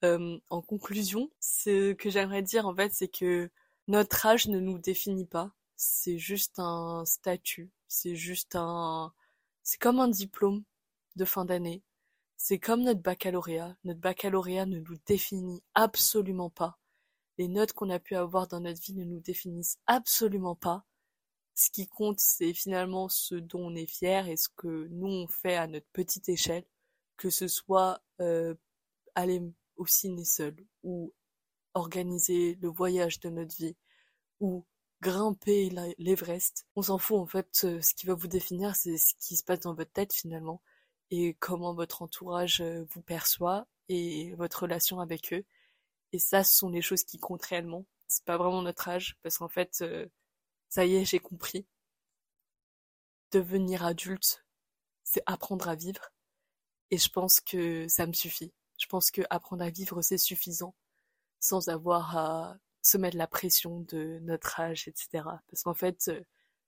Euh, 0.04 0.40
en 0.50 0.62
conclusion, 0.62 1.30
ce 1.40 1.94
que 1.94 2.10
j'aimerais 2.10 2.42
dire 2.42 2.68
en 2.68 2.76
fait, 2.76 2.92
c'est 2.94 3.08
que 3.08 3.52
notre 3.88 4.26
âge 4.26 4.48
ne 4.48 4.60
nous 4.60 4.80
définit 4.80 5.26
pas. 5.26 5.52
C'est 5.76 6.18
juste 6.18 6.60
un 6.60 7.04
statut. 7.06 7.72
C'est 7.88 8.16
juste 8.16 8.56
un, 8.56 9.14
c'est 9.64 9.80
comme 9.80 10.00
un 10.00 10.08
diplôme 10.08 10.64
de 11.16 11.26
fin 11.26 11.46
d'année. 11.46 11.84
C'est 12.38 12.60
comme 12.60 12.84
notre 12.84 13.02
baccalauréat. 13.02 13.76
Notre 13.84 14.00
baccalauréat 14.00 14.66
ne 14.66 14.80
nous 14.80 14.98
définit 15.06 15.62
absolument 15.76 16.50
pas. 16.50 16.80
Les 17.38 17.48
notes 17.48 17.74
qu'on 17.74 17.90
a 17.90 18.00
pu 18.00 18.16
avoir 18.16 18.48
dans 18.48 18.62
notre 18.62 18.82
vie 18.82 18.94
ne 18.94 19.04
nous 19.04 19.20
définissent 19.20 19.80
absolument 19.88 20.56
pas. 20.56 20.86
Ce 21.54 21.70
qui 21.70 21.88
compte, 21.88 22.20
c'est 22.20 22.54
finalement 22.54 23.10
ce 23.10 23.36
dont 23.36 23.68
on 23.68 23.76
est 23.76 23.86
fier 23.86 24.28
et 24.28 24.38
ce 24.38 24.50
que 24.56 24.88
nous 24.90 25.08
on 25.08 25.28
fait 25.28 25.56
à 25.58 25.68
notre 25.68 25.88
petite 25.94 26.30
échelle, 26.30 26.66
que 27.18 27.30
ce 27.30 27.48
soit 27.48 28.02
euh, 28.22 28.56
aller 29.16 29.42
au 29.82 29.86
ciné 29.88 30.26
seul 30.26 30.56
ou 30.84 31.14
organiser 31.74 32.56
le 32.62 32.70
voyage 32.70 33.20
de 33.20 33.30
notre 33.30 33.56
vie 33.56 33.76
ou 34.40 34.66
grimper 35.02 35.72
l'Everest. 35.98 36.68
On 36.76 36.84
s'en 36.84 37.00
fout 37.00 37.18
en 37.18 37.26
fait. 37.26 37.50
Ce 37.54 37.94
qui 37.96 38.06
va 38.06 38.14
vous 38.14 38.28
définir, 38.28 38.76
c'est 38.76 38.98
ce 38.98 39.16
qui 39.20 39.36
se 39.36 39.44
passe 39.44 39.62
dans 39.62 39.74
votre 39.74 39.92
tête 39.92 40.14
finalement 40.14 40.62
et 41.10 41.34
comment 41.40 41.74
votre 41.74 42.04
entourage 42.04 42.62
euh, 42.62 42.86
vous 42.92 43.02
perçoit 43.02 43.68
et 43.90 44.34
votre 44.36 44.64
relation 44.64 45.00
avec 45.00 45.34
eux. 45.34 45.44
Et 46.14 46.20
ça, 46.20 46.44
ce 46.44 46.56
sont 46.56 46.70
les 46.70 46.82
choses 46.82 47.04
qui 47.04 47.18
comptent 47.20 47.46
réellement. 47.46 47.86
C'est 48.08 48.26
pas 48.26 48.38
vraiment 48.38 48.62
notre 48.62 48.88
âge, 48.90 49.18
parce 49.24 49.38
qu'en 49.38 49.50
fait, 49.50 49.80
euh, 49.82 50.08
ça 50.70 50.86
y 50.86 50.96
est, 50.96 51.06
j'ai 51.06 51.20
compris. 51.20 51.66
Devenir 53.32 53.86
adulte, 53.86 54.46
c'est 55.04 55.24
apprendre 55.26 55.68
à 55.70 55.76
vivre. 55.76 56.12
Et 56.92 56.98
je 56.98 57.10
pense 57.10 57.42
que 57.42 57.88
ça 57.88 58.08
me 58.08 58.14
suffit. 58.14 58.54
Je 58.82 58.88
pense 58.88 59.12
que 59.12 59.22
apprendre 59.30 59.64
à 59.64 59.70
vivre, 59.70 60.02
c'est 60.02 60.18
suffisant, 60.18 60.74
sans 61.40 61.70
avoir 61.70 62.18
à 62.18 62.58
se 62.82 62.98
mettre 62.98 63.16
la 63.16 63.28
pression 63.28 63.82
de 63.82 64.18
notre 64.24 64.60
âge, 64.60 64.88
etc. 64.88 65.24
Parce 65.50 65.62
qu'en 65.64 65.76
fait, 65.76 66.08
euh, 66.08 66.20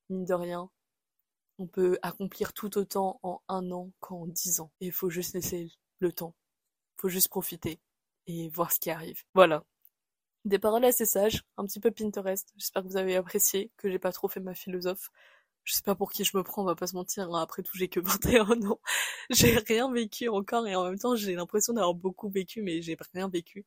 mine 0.10 0.24
de 0.24 0.34
rien, 0.36 0.70
on 1.58 1.66
peut 1.66 1.98
accomplir 2.04 2.54
tout 2.54 2.78
autant 2.78 3.20
en 3.24 3.42
un 3.48 3.72
an 3.72 3.92
qu'en 4.00 4.28
dix 4.28 4.60
ans. 4.60 4.72
Et 4.80 4.88
il 4.88 4.92
faut 4.92 5.10
juste 5.10 5.34
laisser 5.34 5.72
le 6.00 6.12
temps. 6.12 6.36
Il 6.98 7.02
faut 7.02 7.10
juste 7.10 7.30
profiter 7.30 7.80
et 8.28 8.48
voir 8.50 8.72
ce 8.72 8.80
qui 8.80 8.92
arrive. 8.92 9.24
Voilà. 9.34 9.64
Des 10.46 10.60
paroles 10.60 10.86
assez 10.86 11.06
sages, 11.06 11.44
un 11.58 11.66
petit 11.66 11.80
peu 11.80 11.90
Pinterest. 11.90 12.54
J'espère 12.58 12.84
que 12.84 12.90
vous 12.90 12.98
avez 12.98 13.16
apprécié, 13.16 13.72
que 13.78 13.90
j'ai 13.90 13.98
pas 13.98 14.12
trop 14.12 14.28
fait 14.28 14.40
ma 14.40 14.54
philosophe. 14.54 15.10
Je 15.64 15.74
sais 15.74 15.84
pas 15.84 15.96
pour 15.96 16.12
qui 16.12 16.24
je 16.26 16.36
me 16.38 16.44
prends, 16.44 16.64
on 16.64 16.66
va 16.66 16.76
pas 16.76 16.88
se 16.88 16.96
mentir. 16.96 17.30
Hein. 17.34 17.42
Après 17.42 17.64
tout, 17.64 17.78
j'ai 17.78 17.88
que 17.88 18.00
21 18.02 18.64
ans. 18.70 18.80
J'ai 19.30 19.58
rien 19.58 19.92
vécu 19.92 20.30
encore 20.30 20.68
et 20.68 20.76
en 20.76 20.84
même 20.86 21.00
temps, 21.00 21.16
j'ai 21.16 21.36
l'impression 21.36 21.74
d'avoir 21.74 21.94
beaucoup 21.94 22.30
vécu, 22.30 22.62
mais 22.62 22.82
j'ai 22.82 22.98
rien 23.14 23.30
vécu. 23.30 23.66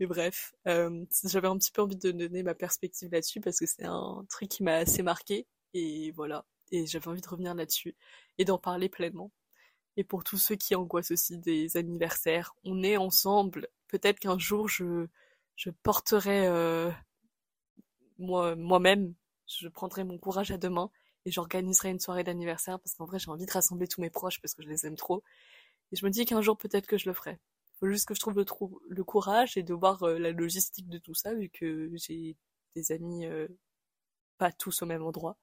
Mais 0.00 0.06
bref, 0.06 0.54
euh, 0.68 1.04
j'avais 1.24 1.48
un 1.48 1.58
petit 1.58 1.72
peu 1.72 1.82
envie 1.82 1.96
de 1.96 2.10
donner 2.12 2.42
ma 2.42 2.54
perspective 2.54 3.10
là-dessus 3.12 3.40
parce 3.40 3.58
que 3.58 3.66
c'est 3.66 3.84
un 3.84 4.24
truc 4.28 4.48
qui 4.48 4.62
m'a 4.62 4.76
assez 4.76 5.02
marqué. 5.02 5.46
Et 5.74 6.12
voilà 6.12 6.44
et 6.72 6.86
j'avais 6.86 7.08
envie 7.08 7.20
de 7.20 7.28
revenir 7.28 7.54
là-dessus 7.54 7.96
et 8.38 8.44
d'en 8.44 8.58
parler 8.58 8.88
pleinement. 8.88 9.30
Et 9.96 10.04
pour 10.04 10.24
tous 10.24 10.38
ceux 10.38 10.56
qui 10.56 10.74
angoissent 10.74 11.10
aussi 11.10 11.38
des 11.38 11.76
anniversaires, 11.76 12.54
on 12.64 12.82
est 12.82 12.96
ensemble. 12.96 13.68
Peut-être 13.88 14.20
qu'un 14.20 14.38
jour 14.38 14.68
je 14.68 15.06
je 15.56 15.70
porterai 15.70 16.46
euh, 16.46 16.90
moi 18.18 18.54
moi-même, 18.56 19.14
je 19.46 19.68
prendrai 19.68 20.04
mon 20.04 20.18
courage 20.18 20.50
à 20.50 20.58
deux 20.58 20.70
mains 20.70 20.90
et 21.28 21.30
j'organiserai 21.30 21.90
une 21.90 22.00
soirée 22.00 22.24
d'anniversaire 22.24 22.80
parce 22.80 22.94
qu'en 22.94 23.04
vrai 23.04 23.18
j'ai 23.18 23.30
envie 23.30 23.46
de 23.46 23.52
rassembler 23.52 23.86
tous 23.86 24.00
mes 24.00 24.10
proches 24.10 24.40
parce 24.40 24.54
que 24.54 24.62
je 24.62 24.68
les 24.68 24.86
aime 24.86 24.96
trop. 24.96 25.22
Et 25.92 25.96
je 25.96 26.04
me 26.04 26.10
dis 26.10 26.24
qu'un 26.24 26.40
jour 26.40 26.56
peut-être 26.56 26.86
que 26.86 26.98
je 26.98 27.08
le 27.08 27.14
ferai. 27.14 27.38
Faut 27.80 27.88
juste 27.88 28.08
que 28.08 28.14
je 28.14 28.20
trouve 28.20 28.34
le, 28.34 28.46
le 28.88 29.04
courage 29.04 29.56
et 29.56 29.62
de 29.62 29.74
voir 29.74 30.02
euh, 30.02 30.18
la 30.18 30.32
logistique 30.32 30.88
de 30.88 30.98
tout 30.98 31.14
ça 31.14 31.34
vu 31.34 31.48
que 31.50 31.90
j'ai 31.94 32.36
des 32.74 32.92
amis 32.92 33.26
euh, 33.26 33.46
pas 34.38 34.52
tous 34.52 34.82
au 34.82 34.86
même 34.86 35.02
endroit. 35.04 35.38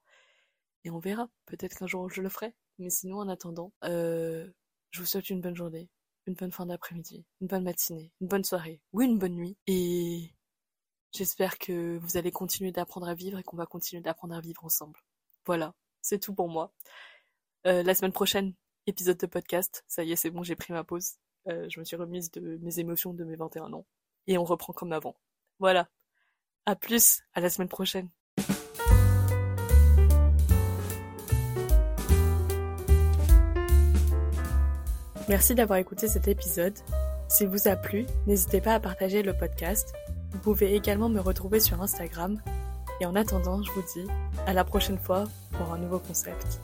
Et 0.84 0.90
on 0.90 0.98
verra. 0.98 1.28
Peut-être 1.46 1.78
qu'un 1.78 1.86
jour 1.86 2.10
je 2.10 2.20
le 2.20 2.28
ferai. 2.28 2.54
Mais 2.78 2.90
sinon, 2.90 3.18
en 3.18 3.28
attendant, 3.28 3.72
euh, 3.84 4.50
je 4.90 5.00
vous 5.00 5.06
souhaite 5.06 5.30
une 5.30 5.40
bonne 5.40 5.56
journée, 5.56 5.88
une 6.26 6.34
bonne 6.34 6.52
fin 6.52 6.66
d'après-midi, 6.66 7.24
une 7.40 7.46
bonne 7.46 7.64
matinée, 7.64 8.12
une 8.20 8.28
bonne 8.28 8.44
soirée 8.44 8.80
ou 8.92 9.02
une 9.02 9.18
bonne 9.18 9.34
nuit. 9.34 9.56
Et 9.66 10.30
j'espère 11.12 11.58
que 11.58 11.96
vous 11.98 12.16
allez 12.16 12.32
continuer 12.32 12.72
d'apprendre 12.72 13.08
à 13.08 13.14
vivre 13.14 13.38
et 13.38 13.42
qu'on 13.42 13.56
va 13.56 13.66
continuer 13.66 14.02
d'apprendre 14.02 14.34
à 14.34 14.40
vivre 14.40 14.64
ensemble. 14.64 15.00
Voilà, 15.46 15.74
c'est 16.02 16.18
tout 16.18 16.34
pour 16.34 16.48
moi. 16.48 16.72
Euh, 17.66 17.84
la 17.84 17.94
semaine 17.94 18.12
prochaine, 18.12 18.54
épisode 18.86 19.16
de 19.16 19.26
podcast. 19.26 19.84
Ça 19.86 20.02
y 20.02 20.12
est, 20.12 20.16
c'est 20.16 20.30
bon, 20.30 20.42
j'ai 20.42 20.56
pris 20.56 20.72
ma 20.72 20.82
pause. 20.82 21.12
Euh, 21.48 21.68
je 21.68 21.78
me 21.78 21.84
suis 21.84 21.96
remise 21.96 22.32
de 22.32 22.58
mes 22.60 22.80
émotions 22.80 23.14
de 23.14 23.24
mes 23.24 23.36
21 23.36 23.72
ans. 23.72 23.86
Et 24.26 24.38
on 24.38 24.44
reprend 24.44 24.72
comme 24.72 24.92
avant. 24.92 25.16
Voilà. 25.60 25.88
À 26.66 26.74
plus, 26.74 27.22
à 27.32 27.40
la 27.40 27.48
semaine 27.48 27.68
prochaine. 27.68 28.08
Merci 35.28 35.54
d'avoir 35.54 35.78
écouté 35.78 36.08
cet 36.08 36.26
épisode. 36.28 36.76
S'il 37.28 37.48
vous 37.48 37.68
a 37.68 37.76
plu, 37.76 38.06
n'hésitez 38.26 38.60
pas 38.60 38.74
à 38.74 38.80
partager 38.80 39.22
le 39.22 39.36
podcast. 39.36 39.92
Vous 40.32 40.38
pouvez 40.38 40.74
également 40.74 41.08
me 41.08 41.20
retrouver 41.20 41.60
sur 41.60 41.82
Instagram. 41.82 42.40
Et 43.00 43.06
en 43.06 43.14
attendant, 43.14 43.62
je 43.62 43.70
vous 43.72 43.82
dis 43.82 44.06
à 44.46 44.52
la 44.52 44.64
prochaine 44.64 44.98
fois 44.98 45.24
pour 45.52 45.72
un 45.72 45.78
nouveau 45.78 45.98
concept. 45.98 46.60